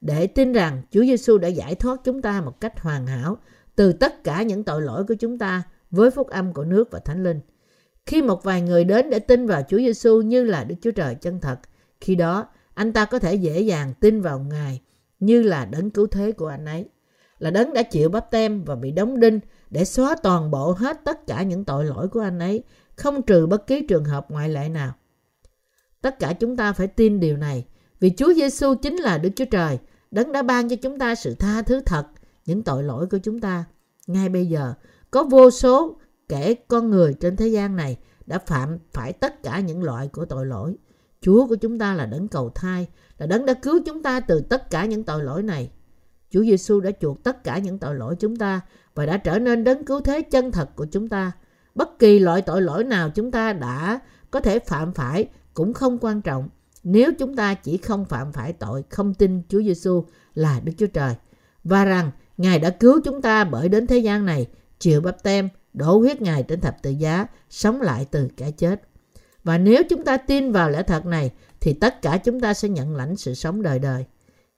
[0.00, 3.36] để tin rằng Chúa Giêsu đã giải thoát chúng ta một cách hoàn hảo
[3.76, 6.98] từ tất cả những tội lỗi của chúng ta với phúc âm của nước và
[6.98, 7.40] thánh linh.
[8.06, 11.14] Khi một vài người đến để tin vào Chúa Giêsu như là Đức Chúa Trời
[11.14, 11.58] chân thật,
[12.00, 14.80] khi đó anh ta có thể dễ dàng tin vào Ngài
[15.20, 16.88] như là đấng cứu thế của anh ấy.
[17.38, 21.00] Là đấng đã chịu bắp tem và bị đóng đinh để xóa toàn bộ hết
[21.04, 22.62] tất cả những tội lỗi của anh ấy,
[23.02, 24.92] không trừ bất kỳ trường hợp ngoại lệ nào.
[26.00, 27.66] Tất cả chúng ta phải tin điều này,
[28.00, 29.78] vì Chúa Giêsu chính là Đức Chúa Trời,
[30.10, 32.06] đấng đã ban cho chúng ta sự tha thứ thật,
[32.46, 33.64] những tội lỗi của chúng ta.
[34.06, 34.74] Ngay bây giờ,
[35.10, 35.96] có vô số
[36.28, 40.24] kẻ con người trên thế gian này đã phạm phải tất cả những loại của
[40.24, 40.76] tội lỗi.
[41.20, 42.88] Chúa của chúng ta là đấng cầu thai,
[43.18, 45.70] là đấng đã cứu chúng ta từ tất cả những tội lỗi này.
[46.30, 48.60] Chúa Giêsu đã chuộc tất cả những tội lỗi chúng ta
[48.94, 51.32] và đã trở nên đấng cứu thế chân thật của chúng ta.
[51.74, 55.98] Bất kỳ loại tội lỗi nào chúng ta đã có thể phạm phải cũng không
[56.00, 56.48] quan trọng
[56.82, 60.04] nếu chúng ta chỉ không phạm phải tội không tin Chúa Giêsu
[60.34, 61.14] là Đức Chúa Trời
[61.64, 64.46] và rằng Ngài đã cứu chúng ta bởi đến thế gian này
[64.78, 68.82] chịu bắp tem, đổ huyết Ngài trên thập tự giá, sống lại từ cái chết.
[69.44, 71.30] Và nếu chúng ta tin vào lẽ thật này
[71.60, 74.04] thì tất cả chúng ta sẽ nhận lãnh sự sống đời đời.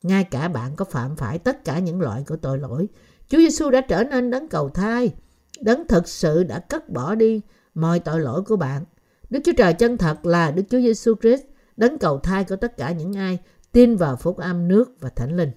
[0.02, 2.88] Ngay cả bạn có phạm phải tất cả những loại của tội lỗi,
[3.28, 5.10] Chúa Giêsu đã trở nên đấng cầu thai,
[5.60, 7.40] đấng thực sự đã cất bỏ đi
[7.74, 8.84] mọi tội lỗi của bạn.
[9.30, 11.42] Đức Chúa Trời chân thật là Đức Chúa Giêsu Christ,
[11.76, 13.38] đấng cầu thai của tất cả những ai
[13.72, 15.50] tin vào phúc âm nước và thánh linh.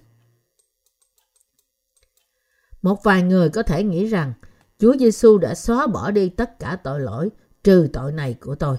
[2.82, 4.32] Một vài người có thể nghĩ rằng
[4.78, 7.30] Chúa Giêsu đã xóa bỏ đi tất cả tội lỗi
[7.64, 8.78] trừ tội này của tôi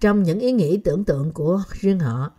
[0.00, 2.30] trong những ý nghĩ tưởng tượng của riêng họ.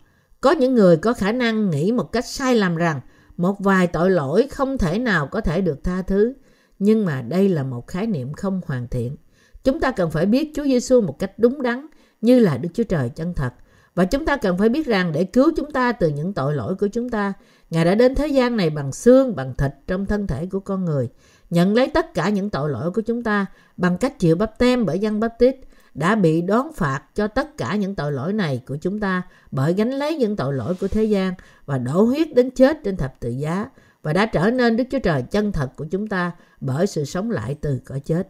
[0.41, 3.01] Có những người có khả năng nghĩ một cách sai lầm rằng
[3.37, 6.33] một vài tội lỗi không thể nào có thể được tha thứ,
[6.79, 9.15] nhưng mà đây là một khái niệm không hoàn thiện.
[9.63, 11.87] Chúng ta cần phải biết Chúa Giêsu một cách đúng đắn
[12.21, 13.53] như là Đức Chúa Trời chân thật.
[13.95, 16.75] Và chúng ta cần phải biết rằng để cứu chúng ta từ những tội lỗi
[16.75, 17.33] của chúng ta,
[17.69, 20.85] Ngài đã đến thế gian này bằng xương, bằng thịt trong thân thể của con
[20.85, 21.09] người,
[21.49, 23.45] nhận lấy tất cả những tội lỗi của chúng ta
[23.77, 25.55] bằng cách chịu bắp tem bởi dân bắp tít
[25.93, 29.73] đã bị đón phạt cho tất cả những tội lỗi này của chúng ta bởi
[29.73, 31.33] gánh lấy những tội lỗi của thế gian
[31.65, 33.69] và đổ huyết đến chết trên thập tự giá
[34.03, 36.31] và đã trở nên Đức Chúa Trời chân thật của chúng ta
[36.61, 38.29] bởi sự sống lại từ cõi chết.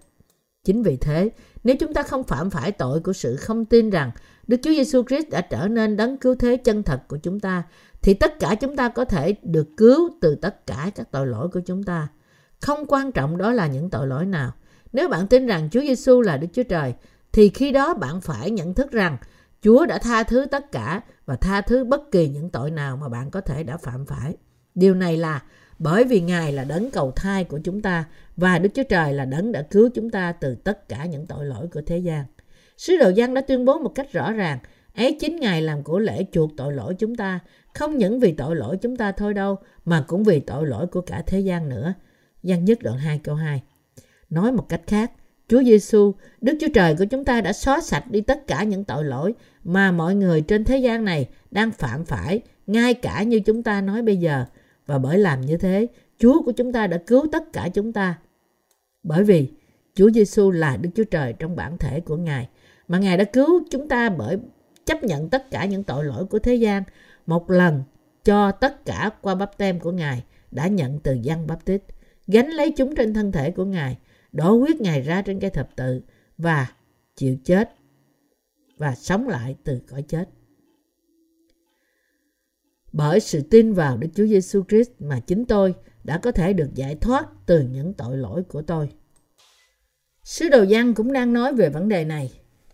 [0.64, 1.30] Chính vì thế,
[1.64, 4.12] nếu chúng ta không phạm phải tội của sự không tin rằng
[4.48, 7.64] Đức Chúa Giêsu Christ đã trở nên đấng cứu thế chân thật của chúng ta,
[8.02, 11.50] thì tất cả chúng ta có thể được cứu từ tất cả các tội lỗi
[11.54, 12.08] của chúng ta.
[12.62, 14.52] Không quan trọng đó là những tội lỗi nào.
[14.94, 16.94] Nếu bạn tin rằng Chúa Giêsu là Đức Chúa Trời,
[17.32, 19.18] thì khi đó bạn phải nhận thức rằng
[19.62, 23.10] Chúa đã tha thứ tất cả và tha thứ bất kỳ những tội nào mà
[23.10, 24.38] bạn có thể đã phạm phải.
[24.76, 25.44] Điều này là
[25.80, 28.06] bởi vì Ngài là đấng cầu thai của chúng ta
[28.38, 31.46] và Đức Chúa Trời là đấng đã cứu chúng ta từ tất cả những tội
[31.46, 32.26] lỗi của thế gian.
[32.78, 34.60] Sứ đồ Giăng đã tuyên bố một cách rõ ràng,
[34.96, 37.40] ấy chính Ngài làm của lễ chuộc tội lỗi chúng ta,
[37.74, 39.56] không những vì tội lỗi chúng ta thôi đâu,
[39.86, 41.94] mà cũng vì tội lỗi của cả thế gian nữa.
[42.44, 43.62] Giăng nhất đoạn 2 câu 2.
[44.30, 45.12] Nói một cách khác,
[45.48, 48.84] Chúa Giêsu, Đức Chúa Trời của chúng ta đã xóa sạch đi tất cả những
[48.84, 53.40] tội lỗi mà mọi người trên thế gian này đang phạm phải, ngay cả như
[53.40, 54.46] chúng ta nói bây giờ.
[54.90, 55.88] Và bởi làm như thế,
[56.20, 58.20] Chúa của chúng ta đã cứu tất cả chúng ta.
[59.04, 59.52] Bởi vì
[59.94, 62.50] Chúa Giêsu là Đức Chúa Trời trong bản thể của Ngài,
[62.88, 64.38] mà Ngài đã cứu chúng ta bởi
[64.86, 66.84] chấp nhận tất cả những tội lỗi của thế gian
[67.26, 67.84] một lần
[68.24, 71.84] cho tất cả qua bắp tem của Ngài đã nhận từ dân bắp tít,
[72.28, 73.98] gánh lấy chúng trên thân thể của Ngài
[74.32, 76.02] đổ huyết Ngài ra trên cây thập tự
[76.38, 76.68] và
[77.16, 77.72] chịu chết
[78.78, 80.30] và sống lại từ cõi chết.
[82.92, 85.74] Bởi sự tin vào Đức Chúa Giêsu Christ mà chính tôi
[86.04, 88.90] đã có thể được giải thoát từ những tội lỗi của tôi.
[90.24, 92.32] Sứ đồ Giăng cũng đang nói về vấn đề này.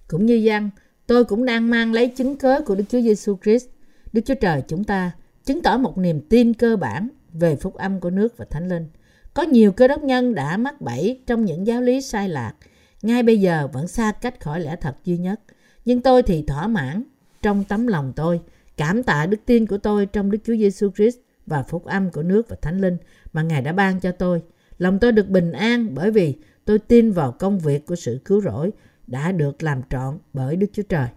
[0.07, 0.69] Cũng như Giăng,
[1.07, 3.67] tôi cũng đang mang lấy chứng cớ của Đức Chúa Giêsu Christ,
[4.13, 5.11] Đức Chúa Trời chúng ta,
[5.45, 8.87] chứng tỏ một niềm tin cơ bản về phúc âm của nước và thánh linh–
[9.35, 12.53] có nhiều cơ đốc nhân đã mắc bẫy trong những giáo lý sai lạc,
[13.01, 15.41] ngay bây giờ vẫn xa cách khỏi lẽ thật duy nhất.
[15.85, 17.03] Nhưng tôi thì thỏa mãn
[17.41, 18.41] trong tấm lòng tôi,
[18.77, 22.23] cảm tạ đức tin của tôi trong Đức Chúa Giêsu Christ và phúc âm của
[22.23, 22.97] nước và thánh linh
[23.33, 24.41] mà Ngài đã ban cho tôi.
[24.77, 28.41] Lòng tôi được bình an bởi vì tôi tin vào công việc của sự cứu
[28.41, 28.71] rỗi
[29.07, 31.07] đã được làm trọn bởi Đức Chúa Trời.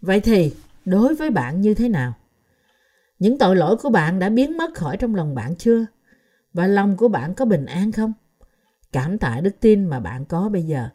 [0.00, 0.52] Vậy thì,
[0.84, 2.14] đối với bạn như thế nào?
[3.18, 5.86] Những tội lỗi của bạn đã biến mất khỏi trong lòng bạn chưa?
[6.52, 8.12] Và lòng của bạn có bình an không?
[8.92, 10.88] Cảm tạ đức tin mà bạn có bây giờ.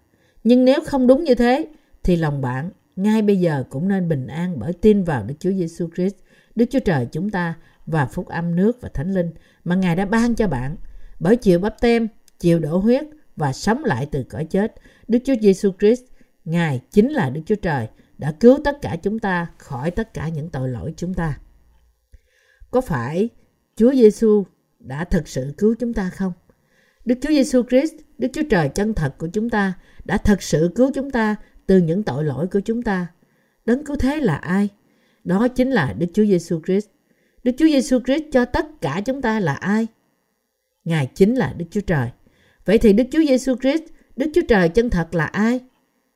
[0.43, 1.68] Nhưng nếu không đúng như thế,
[2.04, 2.70] thì lòng bạn
[3.04, 6.16] ngay bây giờ cũng nên bình an bởi tin vào Đức Chúa Giêsu Christ,
[6.56, 9.32] Đức Chúa Trời chúng ta và phúc âm nước và thánh linh
[9.64, 10.76] mà Ngài đã ban cho bạn.
[11.20, 12.08] Bởi chịu bắp tem,
[12.39, 13.04] chịu đổ huyết
[13.36, 14.76] và sống lại từ cõi chết,
[15.08, 16.04] Đức Chúa Giêsu Christ,
[16.45, 17.88] Ngài chính là Đức Chúa Trời
[18.18, 21.38] đã cứu tất cả chúng ta khỏi tất cả những tội lỗi chúng ta.
[22.72, 23.30] Có phải
[23.76, 24.43] Chúa Giêsu
[24.80, 26.34] đã thực sự cứu chúng ta không?
[27.06, 29.74] Đức Chúa Giêsu Christ, Đức Chúa Trời chân thật của chúng ta
[30.06, 31.36] đã thực sự cứu chúng ta
[31.72, 33.07] từ những tội lỗi của chúng ta.
[33.65, 34.69] Đấng cứu thế là ai?
[35.24, 36.88] Đó chính là Đức Chúa Giêsu Christ.
[37.43, 39.88] Đức Chúa Giêsu Christ cho tất cả chúng ta là ai?
[40.84, 42.09] Ngài chính là Đức Chúa Trời.
[42.65, 43.84] Vậy thì Đức Chúa Giêsu Christ,
[44.15, 45.59] Đức Chúa Trời chân thật là ai?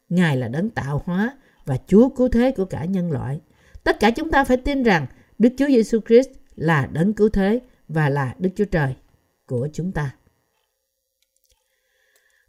[0.09, 3.39] Ngài là đấng tạo hóa và Chúa cứu thế của cả nhân loại.
[3.83, 5.05] Tất cả chúng ta phải tin rằng
[5.39, 8.95] Đức Chúa Giêsu Christ là đấng cứu thế và là Đức Chúa Trời
[9.45, 10.15] của chúng ta.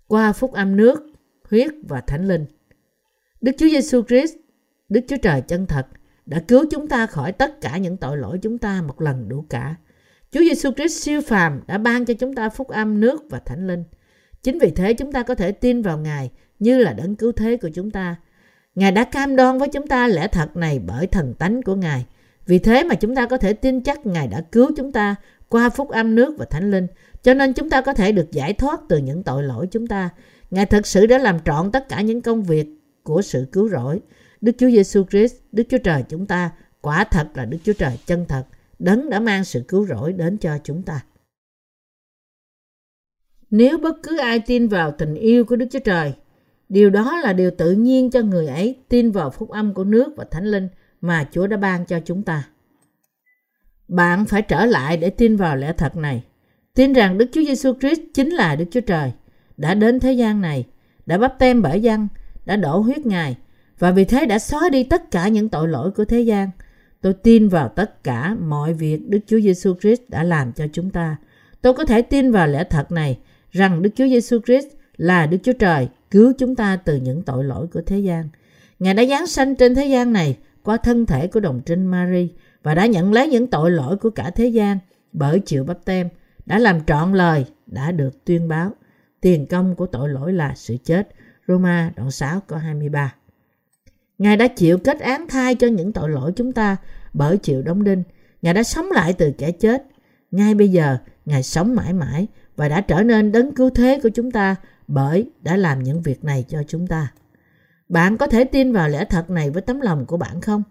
[0.07, 1.13] Qua phúc âm nước,
[1.51, 2.47] huyết và thánh linh,
[3.47, 4.35] Đức Chúa Giêsu Christ,
[4.89, 5.87] Đức Chúa Trời chân thật
[6.27, 9.45] đã cứu chúng ta khỏi tất cả những tội lỗi chúng ta một lần đủ
[9.51, 9.75] cả.
[10.31, 13.67] Chúa Giêsu Christ siêu phàm đã ban cho chúng ta phúc âm nước và thánh
[13.67, 13.85] linh.
[14.43, 17.57] Chính vì thế chúng ta có thể tin vào Ngài như là đấng cứu thế
[17.57, 18.17] của chúng ta.
[18.75, 22.07] Ngài đã cam đoan với chúng ta lẽ thật này bởi thần tánh của Ngài
[22.47, 25.15] vì thế mà chúng ta có thể tin chắc Ngài đã cứu chúng ta
[25.49, 26.87] qua phúc âm nước và thánh linh,
[27.23, 30.11] cho nên chúng ta có thể được giải thoát từ những tội lỗi chúng ta.
[30.51, 32.76] Ngài thực sự đã làm trọn tất cả những công việc
[33.07, 34.01] của sự cứu rỗi.
[34.41, 36.51] Đức Chúa Giêsu Christ, Đức Chúa Trời chúng ta,
[36.81, 38.45] quả thật là Đức Chúa Trời chân thật,
[38.79, 41.05] đấng đã mang sự cứu rỗi đến cho chúng ta.
[43.51, 46.15] Nếu bất cứ ai tin vào tình yêu của Đức Chúa Trời,
[46.69, 50.13] điều đó là điều tự nhiên cho người ấy tin vào phúc âm của nước
[50.17, 50.69] và thánh linh–
[51.01, 52.49] mà Chúa đã ban cho chúng ta.
[53.89, 56.25] Bạn phải trở lại để tin vào lẽ thật này.
[56.75, 59.13] Tin rằng Đức Chúa Giêsu Christ chính là Đức Chúa Trời,
[59.57, 60.65] đã đến thế gian này,
[61.07, 62.09] đã bắp tem bởi dân,
[62.47, 63.37] đã đổ huyết Ngài
[63.79, 66.51] và vì thế đã xóa đi tất cả những tội lỗi của thế gian.
[67.01, 70.91] Tôi tin vào tất cả mọi việc Đức Chúa Giêsu Christ đã làm cho chúng
[70.91, 71.17] ta.
[71.63, 73.19] Tôi có thể tin vào lẽ thật này
[73.51, 74.67] rằng Đức Chúa Giêsu Christ
[74.97, 78.29] là Đức Chúa Trời cứu chúng ta từ những tội lỗi của thế gian.
[78.79, 82.29] Ngài đã giáng sanh trên thế gian này qua thân thể của đồng trinh Mary
[82.63, 84.79] và đã nhận lấy những tội lỗi của cả thế gian
[85.13, 86.09] bởi chịu bắp tem,
[86.47, 88.71] đã làm trọn lời, đã được tuyên báo.
[89.21, 91.09] Tiền công của tội lỗi là sự chết.
[91.49, 93.15] Roma đoạn 6 câu 23
[94.19, 96.77] Ngài đã chịu kết án thai cho những tội lỗi chúng ta
[97.13, 98.03] bởi chịu đóng đinh.
[98.43, 99.87] Ngài đã sống lại từ kẻ chết.
[100.31, 102.27] Ngay bây giờ, Ngài sống mãi mãi
[102.57, 104.57] và đã trở nên đấng cứu thế của chúng ta
[104.89, 107.13] bởi đã làm những việc này cho chúng ta.
[107.89, 110.63] Bạn có thể tin vào lẽ thật này với tấm lòng của bạn không?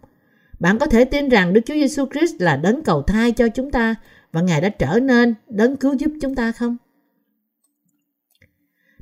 [0.60, 3.72] Bạn có thể tin rằng Đức Chúa Giêsu Christ là đấng cầu thai cho chúng
[3.72, 3.96] ta
[4.32, 6.78] và Ngài đã trở nên đấng cứu giúp chúng ta không?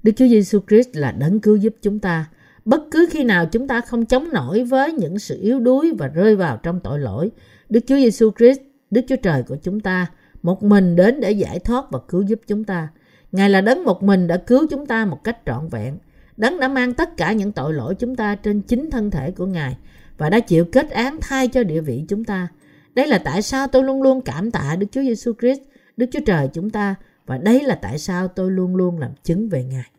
[0.04, 2.26] Đức Chúa Giêsu Christ là đấng cứu giúp chúng ta.
[2.66, 6.08] Bất cứ khi nào chúng ta không chống nổi với những sự yếu đuối và
[6.08, 7.32] rơi vào trong tội lỗi,
[7.70, 8.60] Đức Chúa Giêsu Christ,
[8.92, 10.08] Đức Chúa Trời của chúng ta,
[10.44, 12.88] một mình đến để giải thoát và cứu giúp chúng ta.
[13.32, 15.98] Ngài là đấng một mình đã cứu chúng ta một cách trọn vẹn.
[16.38, 19.46] Đấng đã mang tất cả những tội lỗi chúng ta trên chính thân thể của
[19.46, 19.78] Ngài
[20.18, 22.48] và đã chịu kết án thay cho địa vị chúng ta.
[22.96, 25.62] Đây là tại sao tôi luôn luôn cảm tạ Đức Chúa Giêsu Christ,
[25.98, 26.96] Đức Chúa Trời chúng ta
[27.26, 29.93] và đây là tại sao tôi luôn luôn làm chứng về Ngài.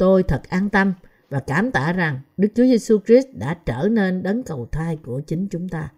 [0.00, 0.92] Tôi thật an tâm
[1.30, 5.20] và cảm tạ rằng Đức Chúa Giêsu Christ đã trở nên đấng cầu thai của
[5.26, 5.88] chính chúng ta.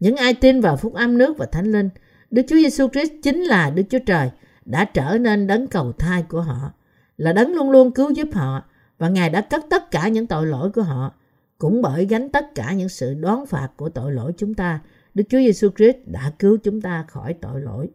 [0.00, 1.88] Những ai tin vào phúc âm nước và thánh linh,
[2.30, 4.30] Đức Chúa Giêsu Christ chính là Đức Chúa Trời
[4.64, 6.72] đã trở nên đấng cầu thai của họ,
[7.16, 8.64] là đấng luôn luôn cứu giúp họ
[8.98, 11.14] và Ngài đã cất tất cả những tội lỗi của họ.
[11.58, 14.80] Cũng bởi gánh tất cả những sự đoán phạt của tội lỗi chúng ta,
[15.14, 17.90] Đức Chúa Giêsu Christ đã cứu chúng ta khỏi tội lỗi.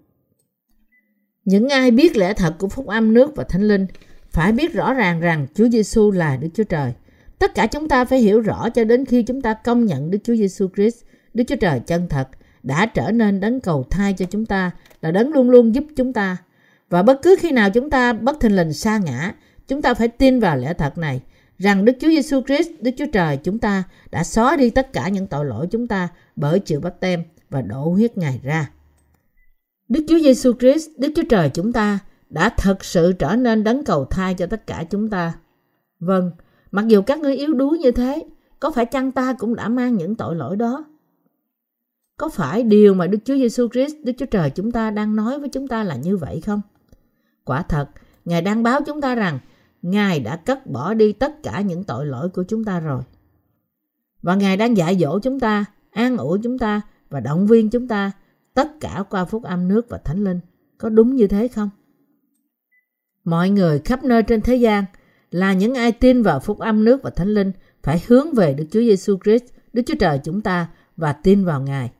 [1.46, 3.88] Những ai biết lẽ thật của phúc âm nước và thánh linh
[4.34, 6.94] phải biết rõ ràng rằng Chúa Giêsu là Đức Chúa Trời.
[7.40, 10.18] Tất cả chúng ta phải hiểu rõ cho đến khi chúng ta công nhận Đức
[10.24, 11.04] Chúa Giêsu Christ,
[11.34, 12.28] Đức Chúa Trời chân thật,
[12.64, 14.72] đã trở nên đấng cầu thai cho chúng ta,
[15.02, 16.38] là đấng luôn luôn giúp chúng ta.
[16.90, 19.34] Và bất cứ khi nào chúng ta bất thình lình sa ngã,
[19.68, 21.22] chúng ta phải tin vào lẽ thật này,
[21.58, 25.10] rằng Đức Chúa Giêsu Christ, Đức Chúa Trời chúng ta đã xóa đi tất cả
[25.10, 28.70] những tội lỗi chúng ta bởi chịu bắt tem và đổ huyết Ngài ra.
[29.90, 32.00] Đức Chúa Giêsu Christ, Đức Chúa Trời chúng ta
[32.34, 35.34] đã thật sự trở nên đấng cầu thai cho tất cả chúng ta.
[36.00, 36.32] Vâng,
[36.72, 38.26] mặc dù các ngươi yếu đuối như thế,
[38.60, 40.86] có phải chăng ta cũng đã mang những tội lỗi đó?
[42.18, 45.40] Có phải điều mà Đức Chúa Giêsu Christ, Đức Chúa Trời chúng ta đang nói
[45.40, 46.62] với chúng ta là như vậy không?
[47.44, 47.90] Quả thật,
[48.26, 49.40] Ngài đang báo chúng ta rằng
[49.82, 53.02] Ngài đã cất bỏ đi tất cả những tội lỗi của chúng ta rồi.
[54.22, 57.88] Và Ngài đang dạy dỗ chúng ta, an ủi chúng ta và động viên chúng
[57.88, 58.12] ta
[58.54, 60.40] tất cả qua phúc âm nước và thánh linh.
[60.78, 61.70] Có đúng như thế không?
[63.24, 64.86] Mọi người khắp nơi trên thế gian
[65.32, 67.51] là những ai tin vào phúc âm nước và thánh linh
[67.84, 69.43] phải hướng về Đức Chúa Giêsu Christ,
[69.74, 70.67] Đức Chúa Trời chúng ta
[70.97, 71.91] và tin vào Ngài.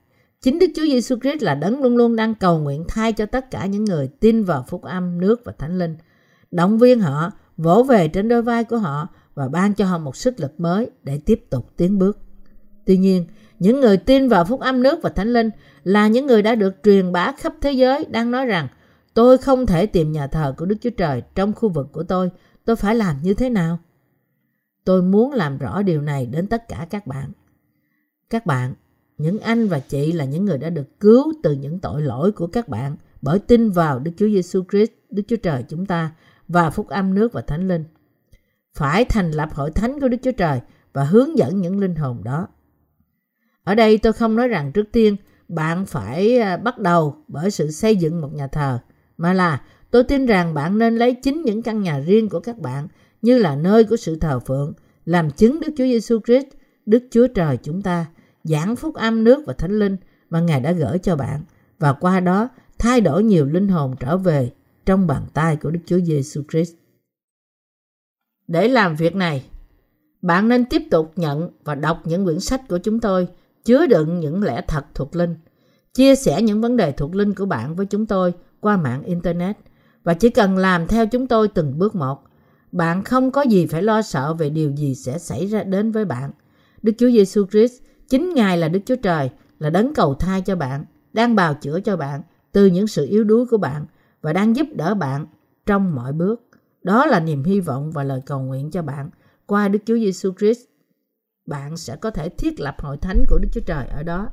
[0.42, 3.52] Chính Đức Chúa Giêsu Christ là đấng luôn luôn đang cầu nguyện thay cho tất
[3.52, 5.96] cả những người tin vào phúc âm nước và thánh linh,
[6.52, 10.16] động viên họ, vỗ về trên đôi vai của họ và ban cho họ một
[10.16, 12.18] sức lực mới để tiếp tục tiến bước.
[12.86, 13.26] Tuy nhiên,
[13.60, 15.50] những người tin vào phúc âm nước và thánh linh
[15.84, 18.68] là những người đã được truyền bá khắp thế giới đang nói rằng
[19.14, 22.32] Tôi không thể tìm nhà thờ của Đức Chúa Trời trong khu vực của tôi.
[22.66, 23.80] Tôi phải làm như thế nào?
[24.86, 27.32] Tôi muốn làm rõ điều này đến tất cả các bạn.
[28.30, 28.74] Các bạn,
[29.18, 32.48] những anh và chị là những người đã được cứu từ những tội lỗi của
[32.48, 36.12] các bạn bởi tin vào Đức Chúa Giêsu Christ, Đức Chúa Trời chúng ta
[36.48, 37.84] và phúc âm nước và thánh linh.
[38.74, 40.62] Phải thành lập hội thánh của Đức Chúa Trời
[40.94, 42.48] và hướng dẫn những linh hồn đó.
[43.64, 45.16] Ở đây tôi không nói rằng trước tiên
[45.48, 48.80] bạn phải à, bắt đầu bởi sự xây dựng một nhà thờ
[49.18, 49.62] mà là
[49.92, 52.88] tôi tin rằng bạn nên lấy chính những căn nhà riêng của các bạn
[53.22, 54.74] như là nơi của sự thờ phượng,
[55.06, 56.48] làm chứng Đức Chúa Giêsu Christ,
[56.86, 58.06] Đức Chúa Trời chúng ta,
[58.44, 59.98] giảng phúc âm nước và thánh linh
[60.30, 61.42] mà Ngài đã gửi cho bạn
[61.80, 62.50] và qua đó
[62.80, 64.52] thay đổi nhiều linh hồn trở về
[64.86, 66.74] trong bàn tay của Đức Chúa Giêsu Christ.
[68.48, 69.46] Để làm việc này,
[70.22, 73.28] bạn nên tiếp tục nhận và đọc những quyển sách của chúng tôi
[73.66, 75.36] chứa đựng những lẽ thật thuộc linh,
[75.94, 78.34] chia sẻ những vấn đề thuộc linh của bạn với chúng tôi
[78.64, 79.58] qua mạng Internet
[80.04, 82.24] và chỉ cần làm theo chúng tôi từng bước một.
[82.72, 86.06] Bạn không có gì phải lo sợ về điều gì sẽ xảy ra đến với
[86.06, 86.32] bạn.
[86.82, 87.74] Đức Chúa Giêsu Christ,
[88.10, 91.80] chính Ngài là Đức Chúa Trời, là đấng cầu thai cho bạn, đang bào chữa
[91.80, 93.86] cho bạn từ những sự yếu đuối của bạn
[94.22, 95.26] và đang giúp đỡ bạn
[95.66, 96.50] trong mọi bước.
[96.84, 99.10] Đó là niềm hy vọng và lời cầu nguyện cho bạn
[99.46, 100.62] qua Đức Chúa Giêsu Christ.
[101.46, 104.30] Bạn sẽ có thể thiết lập hội thánh của Đức Chúa Trời ở đó,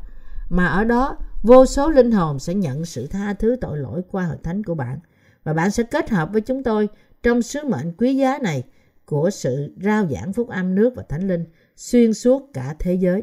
[0.50, 4.24] mà ở đó Vô số linh hồn sẽ nhận sự tha thứ tội lỗi qua
[4.24, 4.98] hội thánh của bạn
[5.44, 6.88] và bạn sẽ kết hợp với chúng tôi
[7.22, 8.64] trong sứ mệnh quý giá này
[9.04, 11.44] của sự rao giảng phúc âm nước và thánh linh
[11.76, 13.22] xuyên suốt cả thế giới.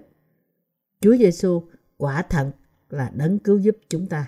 [1.01, 1.63] Chúa Giêsu
[1.97, 2.51] quả thật
[2.89, 4.27] là đấng cứu giúp chúng ta.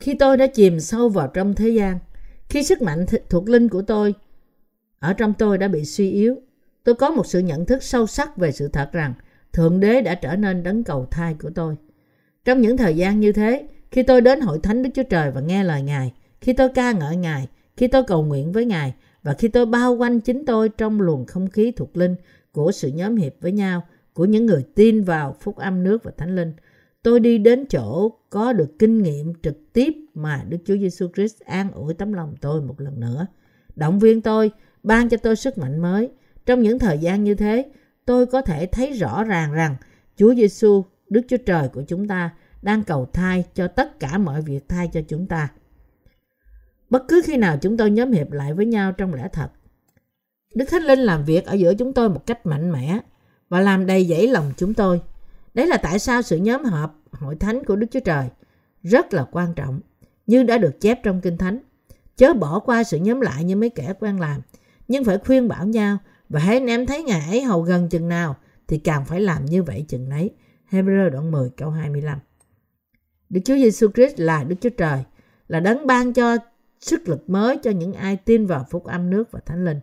[0.00, 1.98] Khi tôi đã chìm sâu vào trong thế gian,
[2.48, 4.14] khi sức mạnh thuộc linh của tôi
[4.98, 6.36] ở trong tôi đã bị suy yếu,
[6.84, 9.14] tôi có một sự nhận thức sâu sắc về sự thật rằng
[9.52, 11.76] Thượng Đế đã trở nên đấng cầu thai của tôi.
[12.44, 15.40] Trong những thời gian như thế, khi tôi đến hội thánh Đức Chúa Trời và
[15.40, 19.34] nghe lời Ngài, khi tôi ca ngợi Ngài, khi tôi cầu nguyện với Ngài và
[19.34, 22.16] khi tôi bao quanh chính tôi trong luồng không khí thuộc linh
[22.52, 23.82] của sự nhóm hiệp với nhau,
[24.12, 26.52] của những người tin vào phúc âm nước và thánh linh,
[27.02, 31.40] tôi đi đến chỗ có được kinh nghiệm trực tiếp mà Đức Chúa Giêsu Christ
[31.40, 33.26] an ủi tấm lòng tôi một lần nữa.
[33.76, 34.50] động viên tôi,
[34.82, 36.10] ban cho tôi sức mạnh mới.
[36.46, 37.66] Trong những thời gian như thế,
[38.04, 39.76] tôi có thể thấy rõ ràng rằng
[40.16, 40.84] Chúa Giêsu,
[41.14, 42.30] Đức Chúa Trời của chúng ta,
[42.62, 45.48] đang cầu thai cho tất cả mọi việc thai cho chúng ta.
[46.90, 49.48] Bất cứ khi nào chúng tôi nhóm hiệp lại với nhau trong lẽ thật,
[50.54, 52.98] Đức Thánh Linh làm việc ở giữa chúng tôi một cách mạnh mẽ
[53.48, 55.00] và làm đầy dẫy lòng chúng tôi.
[55.54, 58.28] Đấy là tại sao sự nhóm họp hội thánh của Đức Chúa Trời
[58.82, 59.80] rất là quan trọng,
[60.26, 61.58] như đã được chép trong Kinh Thánh.
[62.16, 64.40] Chớ bỏ qua sự nhóm lại như mấy kẻ quen làm,
[64.88, 65.98] nhưng phải khuyên bảo nhau
[66.28, 68.36] và hãy anh em thấy ngày ấy hầu gần chừng nào
[68.68, 70.30] thì càng phải làm như vậy chừng nấy.
[70.74, 72.18] Hebrew đoạn 10 câu 25
[73.30, 75.04] Đức Chúa Giêsu Christ là Đức Chúa Trời,
[75.48, 76.36] là đấng ban cho
[76.80, 79.80] sức lực mới cho những ai tin vào phúc âm nước và thánh linh.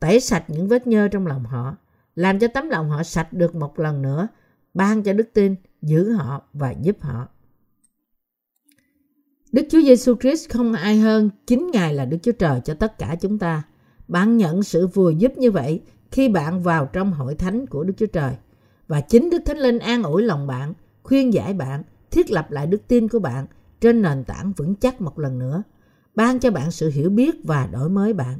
[0.00, 1.76] Tẩy sạch những vết nhơ trong lòng họ,
[2.14, 4.28] làm cho tấm lòng họ sạch được một lần nữa,
[4.74, 7.28] ban cho đức tin, giữ họ và giúp họ.
[9.52, 12.98] Đức Chúa Giêsu Christ không ai hơn, chính Ngài là Đức Chúa Trời cho tất
[12.98, 13.62] cả chúng ta.
[14.08, 17.94] Bạn nhận sự vui giúp như vậy khi bạn vào trong hội thánh của Đức
[17.96, 18.34] Chúa Trời.
[18.92, 22.66] Và chính Đức Thánh Linh an ủi lòng bạn, khuyên giải bạn, thiết lập lại
[22.66, 23.46] đức tin của bạn
[23.80, 25.62] trên nền tảng vững chắc một lần nữa,
[26.14, 28.38] ban cho bạn sự hiểu biết và đổi mới bạn.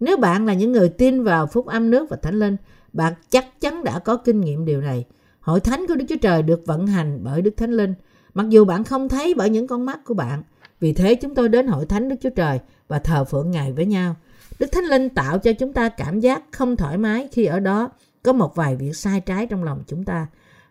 [0.00, 2.56] Nếu bạn là những người tin vào phúc âm nước và thánh linh,
[2.92, 5.04] bạn chắc chắn đã có kinh nghiệm điều này.
[5.40, 7.94] Hội thánh của Đức Chúa Trời được vận hành bởi Đức Thánh Linh,
[8.34, 10.42] mặc dù bạn không thấy bởi những con mắt của bạn.
[10.80, 13.86] Vì thế chúng tôi đến hội thánh Đức Chúa Trời và thờ phượng Ngài với
[13.86, 14.16] nhau.
[14.58, 17.90] Đức Thánh Linh tạo cho chúng ta cảm giác không thoải mái khi ở đó
[18.22, 20.26] có một vài việc sai trái trong lòng chúng ta.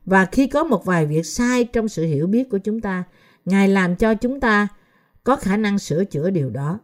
[0.05, 3.03] Và khi có một vài việc sai trong sự hiểu biết của chúng ta,
[3.45, 4.67] Ngài làm cho chúng ta
[5.23, 6.79] có khả năng sửa chữa điều đó.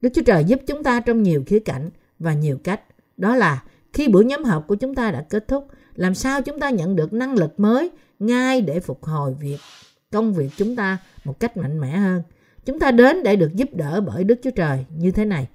[0.00, 2.80] Đức Chúa Trời giúp chúng ta trong nhiều khía cạnh và nhiều cách.
[3.16, 6.60] Đó là khi buổi nhóm họp của chúng ta đã kết thúc, làm sao chúng
[6.60, 9.58] ta nhận được năng lực mới ngay để phục hồi việc
[10.10, 12.22] công việc chúng ta một cách mạnh mẽ hơn.
[12.64, 15.48] Chúng ta đến để được giúp đỡ bởi Đức Chúa Trời như thế này.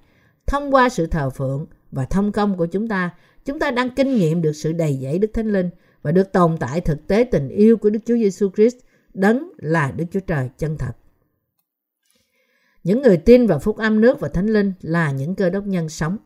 [0.46, 3.10] Thông qua sự thờ phượng và thông công của chúng ta,
[3.44, 5.70] chúng ta đang kinh nghiệm được sự đầy dẫy Đức Thánh Linh
[6.02, 8.76] và được tồn tại thực tế tình yêu của Đức Chúa Giêsu Christ,
[9.14, 10.92] đấng là Đức Chúa Trời chân thật.
[12.84, 15.88] Những người tin vào phúc âm nước và thánh linh là những cơ đốc nhân
[15.88, 16.16] sống.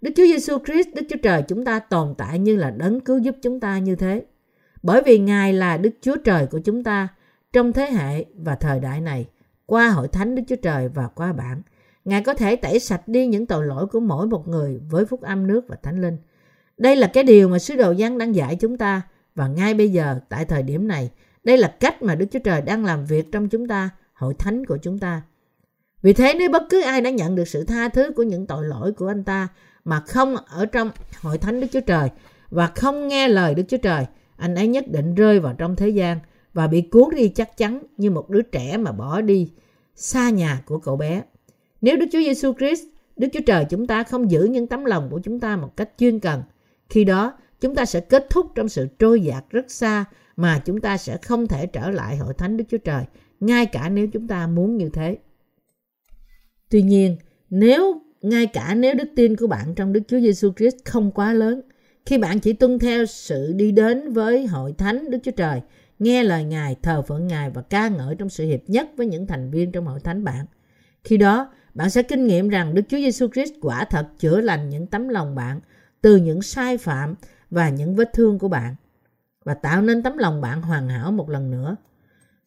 [0.00, 3.18] Đức Chúa Giêsu Christ, Đức Chúa Trời chúng ta tồn tại như là đấng cứu
[3.18, 4.24] giúp chúng ta như thế.
[4.82, 7.08] Bởi vì Ngài là Đức Chúa Trời của chúng ta
[7.52, 9.26] trong thế hệ và thời đại này,
[9.66, 11.62] qua hội thánh Đức Chúa Trời và qua bản.
[12.04, 15.22] Ngài có thể tẩy sạch đi những tội lỗi của mỗi một người với phúc
[15.22, 16.16] âm nước và thánh linh.
[16.76, 19.02] Đây là cái điều mà sứ đồ Giăng đang dạy chúng ta
[19.34, 21.10] và ngay bây giờ tại thời điểm này,
[21.44, 24.66] đây là cách mà Đức Chúa Trời đang làm việc trong chúng ta, hội thánh
[24.66, 25.22] của chúng ta.
[26.02, 28.64] Vì thế nếu bất cứ ai đã nhận được sự tha thứ của những tội
[28.64, 29.48] lỗi của anh ta
[29.84, 30.90] mà không ở trong
[31.20, 32.10] hội thánh Đức Chúa Trời
[32.50, 35.88] và không nghe lời Đức Chúa Trời, anh ấy nhất định rơi vào trong thế
[35.88, 36.18] gian
[36.52, 39.52] và bị cuốn đi chắc chắn như một đứa trẻ mà bỏ đi
[39.94, 41.22] xa nhà của cậu bé.
[41.82, 42.82] Nếu Đức Chúa Giêsu Christ,
[43.16, 45.90] Đức Chúa Trời chúng ta không giữ những tấm lòng của chúng ta một cách
[45.98, 46.42] chuyên cần,
[46.88, 50.04] khi đó chúng ta sẽ kết thúc trong sự trôi dạt rất xa
[50.36, 53.04] mà chúng ta sẽ không thể trở lại hội thánh Đức Chúa Trời,
[53.40, 55.18] ngay cả nếu chúng ta muốn như thế.
[56.70, 57.16] Tuy nhiên,
[57.50, 61.32] nếu ngay cả nếu đức tin của bạn trong Đức Chúa Giêsu Christ không quá
[61.32, 61.60] lớn,
[62.06, 65.60] khi bạn chỉ tuân theo sự đi đến với hội thánh Đức Chúa Trời,
[65.98, 69.26] nghe lời Ngài, thờ phượng Ngài và ca ngợi trong sự hiệp nhất với những
[69.26, 70.46] thành viên trong hội thánh bạn.
[71.04, 74.70] Khi đó, bạn sẽ kinh nghiệm rằng Đức Chúa Giêsu Christ quả thật chữa lành
[74.70, 75.60] những tấm lòng bạn
[76.00, 77.14] từ những sai phạm
[77.50, 78.74] và những vết thương của bạn
[79.44, 81.76] và tạo nên tấm lòng bạn hoàn hảo một lần nữa.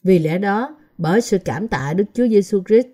[0.03, 2.87] Vì lẽ đó, bởi sự cảm tạ Đức Chúa Giêsu Christ,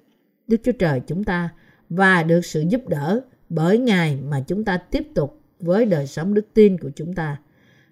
[0.48, 1.50] Đức Chúa Trời chúng ta
[1.90, 6.34] và được sự giúp đỡ bởi Ngài mà chúng ta tiếp tục với đời sống
[6.34, 7.38] đức tin của chúng ta.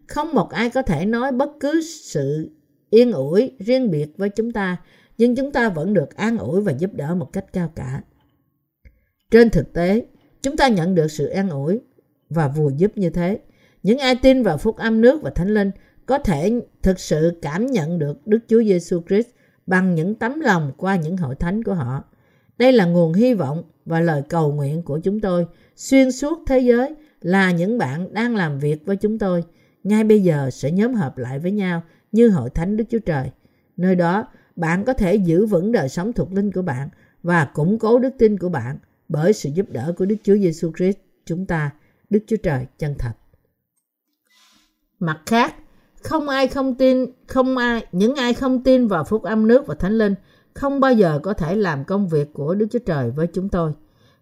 [0.07, 2.49] Không một ai có thể nói bất cứ sự
[2.89, 4.77] yên ủi riêng biệt với chúng ta,
[5.17, 8.01] nhưng chúng ta vẫn được an ủi và giúp đỡ một cách cao cả.
[9.31, 10.05] Trên thực tế,
[10.41, 11.79] chúng ta nhận được sự an ủi
[12.29, 13.39] và vùi giúp như thế.
[13.83, 15.71] Những ai tin vào phúc âm nước và thánh linh
[16.05, 19.27] có thể thực sự cảm nhận được Đức Chúa Giêsu Christ
[19.67, 22.03] bằng những tấm lòng qua những hội thánh của họ.
[22.57, 26.59] Đây là nguồn hy vọng và lời cầu nguyện của chúng tôi xuyên suốt thế
[26.59, 29.43] giới là những bạn đang làm việc với chúng tôi
[29.83, 33.31] ngay bây giờ sẽ nhóm hợp lại với nhau như hội thánh Đức Chúa Trời.
[33.77, 36.89] Nơi đó, bạn có thể giữ vững đời sống thuộc linh của bạn
[37.23, 38.77] và củng cố đức tin của bạn
[39.09, 41.71] bởi sự giúp đỡ của Đức Chúa Giêsu Christ chúng ta,
[42.09, 43.11] Đức Chúa Trời chân thật.
[44.99, 45.55] Mặt khác,
[46.03, 49.75] không ai không tin, không ai, những ai không tin vào phúc âm nước và
[49.75, 50.15] thánh linh
[50.53, 53.73] không bao giờ có thể làm công việc của Đức Chúa Trời với chúng tôi.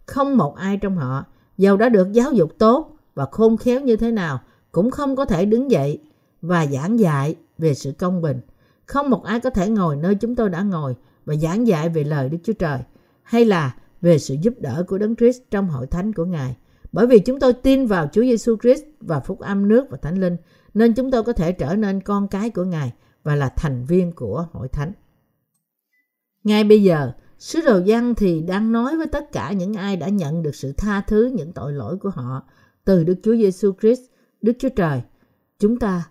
[0.06, 1.26] Không một ai trong họ,
[1.58, 4.40] giàu đã được giáo dục tốt và khôn khéo như thế nào,
[4.72, 6.00] cũng không có thể đứng dậy
[6.42, 8.42] và giảng dạy về sự công bình.
[8.86, 12.04] Không một ai có thể ngồi nơi chúng tôi đã ngồi và giảng dạy về
[12.04, 12.80] lời Đức Chúa Trời
[13.24, 13.76] hay là
[14.08, 16.58] về sự giúp đỡ của Đấng Christ trong hội thánh của Ngài.
[16.91, 20.22] Bởi vì chúng tôi tin vào Chúa Giêsu Christ và phúc âm nước và thánh
[20.22, 20.38] linh,
[20.74, 22.93] nên chúng tôi có thể trở nên con cái của Ngài
[23.24, 24.91] và là thành viên của hội thánh.
[26.43, 30.08] Ngay bây giờ, sứ đồ Giăng thì đang nói với tất cả những ai đã
[30.10, 32.43] nhận được sự tha thứ những tội lỗi của họ
[32.86, 34.01] từ Đức Chúa Giêsu Christ,
[34.41, 35.01] Đức Chúa Trời,
[35.60, 36.10] chúng ta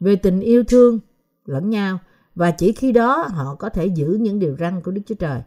[0.00, 0.98] về tình yêu thương
[1.44, 1.98] lẫn nhau
[2.34, 5.40] và chỉ khi đó họ có thể giữ những điều răn của Đức Chúa Trời.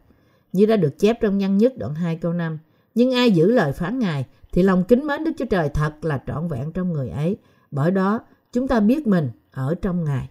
[0.58, 2.60] Như đã được chép trong nhân nhất đoạn 2 câu 5.
[2.96, 6.22] Nhưng ai giữ lời phán Ngài thì lòng kính mến Đức Chúa Trời thật là
[6.28, 7.38] trọn vẹn trong người ấy.
[7.72, 8.20] Bởi đó
[8.54, 10.30] chúng ta biết mình ở trong Ngài.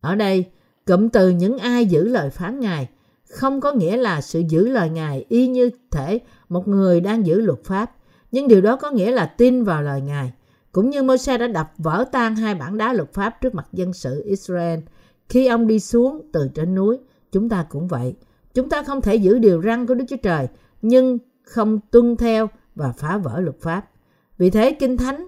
[0.00, 0.44] Ở đây,
[0.84, 2.88] cụm từ những ai giữ lời phán Ngài
[3.28, 7.40] không có nghĩa là sự giữ lời Ngài y như thể một người đang giữ
[7.40, 7.96] luật pháp,
[8.32, 10.32] nhưng điều đó có nghĩa là tin vào lời Ngài.
[10.72, 13.92] Cũng như Môi-se đã đập vỡ tan hai bản đá luật pháp trước mặt dân
[13.92, 14.80] sự Israel
[15.28, 16.98] khi ông đi xuống từ trên núi,
[17.32, 18.14] chúng ta cũng vậy.
[18.56, 20.48] Chúng ta không thể giữ điều răn của Đức Chúa Trời,
[20.82, 23.90] nhưng không tuân theo và phá vỡ luật pháp.
[24.38, 25.26] Vì thế Kinh Thánh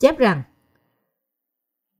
[0.00, 0.42] chép rằng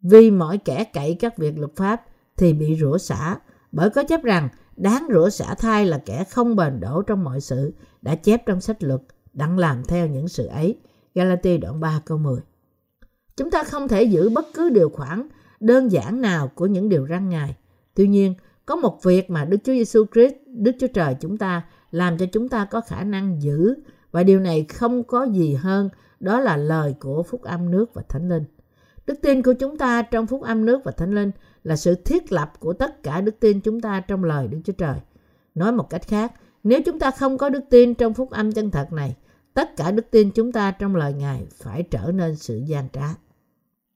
[0.03, 2.03] vì mọi kẻ cậy các việc luật pháp
[2.37, 3.37] thì bị rủa xả,
[3.73, 7.41] bởi có chép rằng đáng rủa xả thai là kẻ không bền đổ trong mọi
[7.41, 9.01] sự đã chép trong sách luật
[9.33, 10.79] đặng làm theo những sự ấy.
[11.15, 12.41] Galati đoạn 3 câu 10
[13.37, 15.29] Chúng ta không thể giữ bất cứ điều khoản
[15.61, 17.57] đơn giản nào của những điều răn Ngài.
[17.95, 18.35] Tuy nhiên,
[18.69, 22.27] có một việc mà Đức Chúa Giêsu Christ, Đức Chúa Trời chúng ta làm cho
[22.33, 23.75] chúng ta có khả năng giữ
[24.11, 25.89] và điều này không có gì hơn
[26.21, 28.45] đó là lời của phúc âm nước và thánh linh.
[29.07, 31.31] Đức tin của chúng ta trong phúc âm nước và thánh linh
[31.65, 34.73] là sự thiết lập của tất cả đức tin chúng ta trong lời Đức Chúa
[34.73, 35.01] Trời.
[35.55, 36.33] Nói một cách khác,
[36.65, 39.17] nếu chúng ta không có đức tin trong phúc âm chân thật này,
[39.55, 43.15] tất cả đức tin chúng ta trong lời Ngài phải trở nên sự gian trá.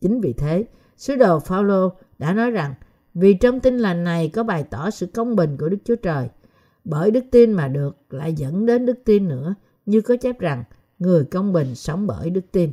[0.00, 0.64] Chính vì thế,
[0.96, 2.74] sứ đồ Phaolô đã nói rằng
[3.14, 6.28] vì trong tin lành này có bày tỏ sự công bình của Đức Chúa Trời,
[6.84, 9.54] bởi đức tin mà được lại dẫn đến đức tin nữa,
[9.86, 10.64] như có chép rằng
[10.98, 12.72] người công bình sống bởi đức tin.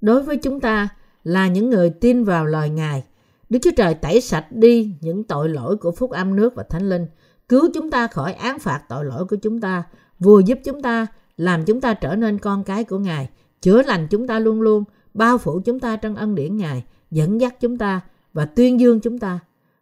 [0.00, 0.88] Đối với chúng ta
[1.24, 3.04] là những người tin vào lời Ngài,
[3.48, 6.88] Đức Chúa Trời tẩy sạch đi những tội lỗi của phúc âm nước và thánh
[6.88, 7.06] linh,
[7.48, 9.84] cứu chúng ta khỏi án phạt tội lỗi của chúng ta,
[10.18, 13.28] vừa giúp chúng ta làm chúng ta trở nên con cái của Ngài,
[13.60, 14.84] chữa lành chúng ta luôn luôn,
[15.14, 18.00] bao phủ chúng ta trong ân điển Ngài, dẫn dắt chúng ta
[18.32, 19.38] và tuyên dương chúng ta.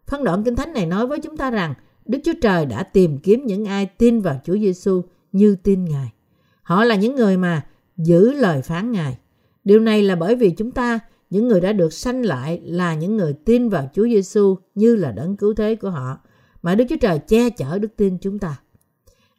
[0.06, 1.74] Phân đoạn Kinh Thánh này nói với chúng ta rằng
[2.06, 5.02] Đức Chúa Trời đã tìm kiếm những ai tin vào Chúa Giêsu
[5.32, 6.12] như tin Ngài.
[6.62, 7.66] Họ là những người mà
[7.96, 9.18] giữ lời phán Ngài.
[9.64, 10.98] Điều này là bởi vì chúng ta,
[11.30, 15.12] những người đã được sanh lại là những người tin vào Chúa Giêsu như là
[15.12, 16.18] đấng cứu thế của họ,
[16.62, 18.60] mà Đức Chúa Trời che chở đức tin chúng ta.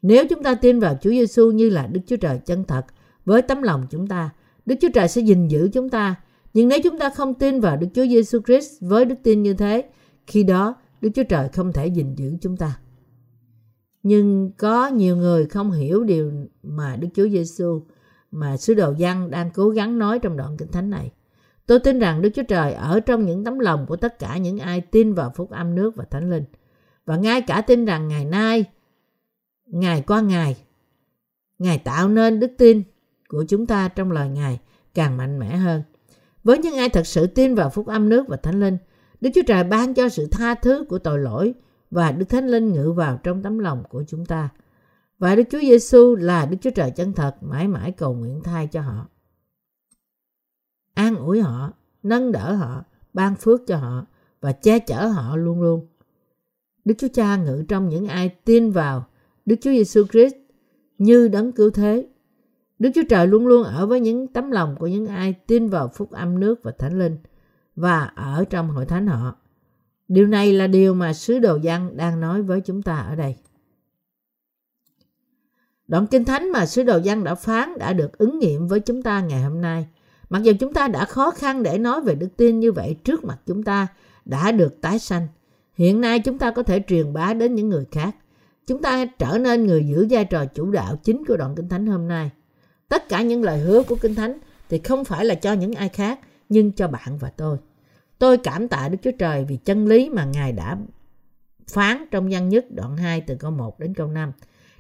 [0.01, 2.85] Nếu chúng ta tin vào Chúa Giêsu như là Đức Chúa Trời chân thật
[3.25, 4.29] với tấm lòng chúng ta,
[4.65, 6.15] Đức Chúa Trời sẽ gìn giữ chúng ta.
[6.53, 9.53] Nhưng nếu chúng ta không tin vào Đức Chúa Giêsu Christ với đức tin như
[9.53, 9.89] thế,
[10.27, 12.79] khi đó Đức Chúa Trời không thể gìn giữ chúng ta.
[14.03, 16.31] Nhưng có nhiều người không hiểu điều
[16.63, 17.81] mà Đức Chúa Giêsu
[18.31, 21.11] mà sứ đồ Giăng đang cố gắng nói trong đoạn kinh thánh này.
[21.65, 24.59] Tôi tin rằng Đức Chúa Trời ở trong những tấm lòng của tất cả những
[24.59, 26.43] ai tin vào phúc âm nước và thánh linh.
[27.05, 28.65] Và ngay cả tin rằng ngày nay,
[29.65, 30.57] ngày qua ngày,
[31.59, 32.83] Ngài tạo nên đức tin
[33.27, 34.59] của chúng ta trong lời Ngài
[34.93, 35.83] càng mạnh mẽ hơn.
[36.49, 38.77] Với những ai thật sự tin vào phúc âm nước và thánh linh,
[39.21, 41.53] Đức Chúa Trời ban cho sự tha thứ của tội lỗi
[41.91, 44.49] và Đức Thánh Linh ngự vào trong tấm lòng của chúng ta.
[45.19, 48.67] Và Đức Chúa Giêsu là Đức Chúa Trời chân thật mãi mãi cầu nguyện thay
[48.67, 49.07] cho họ.
[50.93, 51.73] An ủi họ,
[52.03, 52.83] nâng đỡ họ,
[53.13, 54.05] ban phước cho họ
[54.41, 55.87] và che chở họ luôn luôn.
[56.85, 59.05] Đức Chúa Cha ngự trong những ai tin vào
[59.45, 60.35] Đức Chúa Giêsu Christ
[60.97, 62.07] như đấng cứu thế
[62.79, 65.87] Đức Chúa Trời luôn luôn ở với những tấm lòng của những ai tin vào
[65.87, 67.17] phúc âm nước và thánh linh
[67.75, 69.35] và ở trong hội thánh họ.
[70.07, 73.35] Điều này là điều mà sứ đồ Giăng đang nói với chúng ta ở đây.
[75.87, 79.01] Đoạn kinh thánh mà sứ đồ Giăng đã phán đã được ứng nghiệm với chúng
[79.01, 79.87] ta ngày hôm nay.
[80.29, 83.23] Mặc dù chúng ta đã khó khăn để nói về đức tin như vậy trước
[83.23, 83.87] mặt chúng ta
[84.25, 85.27] đã được tái sanh.
[85.73, 88.15] Hiện nay chúng ta có thể truyền bá đến những người khác.
[88.67, 91.87] Chúng ta trở nên người giữ vai trò chủ đạo chính của đoạn kinh thánh
[91.87, 92.31] hôm nay.
[92.89, 95.89] Tất cả những lời hứa của Kinh Thánh thì không phải là cho những ai
[95.89, 96.19] khác,
[96.49, 97.57] nhưng cho bạn và tôi.
[98.19, 100.77] Tôi cảm tạ Đức Chúa Trời vì chân lý mà Ngài đã
[101.67, 104.31] phán trong văn nhất đoạn 2 từ câu 1 đến câu 5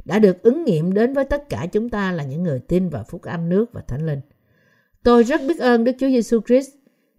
[0.05, 3.03] đã được ứng nghiệm đến với tất cả chúng ta là những người tin vào
[3.09, 4.21] phúc âm nước và thánh linh.
[5.03, 6.69] Tôi rất biết ơn Đức Chúa Giêsu Christ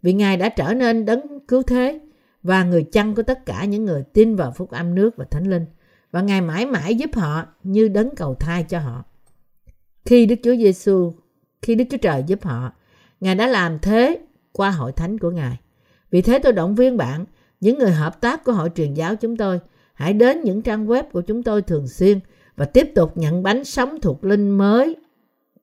[0.03, 2.01] vì Ngài đã trở nên đấng cứu thế
[2.43, 5.51] và người chăn của tất cả những người tin vào phúc âm nước và thánh
[5.51, 5.67] linh
[6.11, 9.05] và Ngài mãi mãi giúp họ như đấng cầu thai cho họ.
[10.05, 11.13] Khi Đức Chúa Giêsu,
[11.63, 12.73] khi Đức Chúa Trời giúp họ,
[13.21, 14.19] Ngài đã làm thế
[14.53, 15.61] qua hội thánh của Ngài.
[16.11, 17.25] Vì thế tôi động viên bạn,
[17.61, 19.61] những người hợp tác của hội truyền giáo chúng tôi,
[19.95, 22.21] hãy đến những trang web của chúng tôi thường xuyên
[22.57, 24.97] và tiếp tục nhận bánh sống thuộc linh mới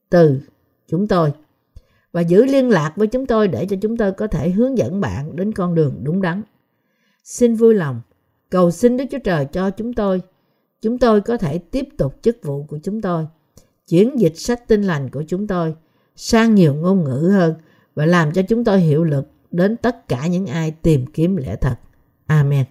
[0.09, 0.41] từ
[0.87, 1.31] chúng tôi
[2.11, 5.01] và giữ liên lạc với chúng tôi để cho chúng tôi có thể hướng dẫn
[5.01, 6.41] bạn đến con đường đúng đắn.
[7.23, 8.01] Xin vui lòng
[8.49, 10.21] cầu xin Đức Chúa Trời cho chúng tôi
[10.81, 13.27] chúng tôi có thể tiếp tục chức vụ của chúng tôi,
[13.87, 15.75] chuyển dịch sách tinh lành của chúng tôi
[16.15, 17.53] sang nhiều ngôn ngữ hơn
[17.95, 21.55] và làm cho chúng tôi hiệu lực đến tất cả những ai tìm kiếm lẽ
[21.55, 21.75] thật.
[22.25, 22.65] Amen.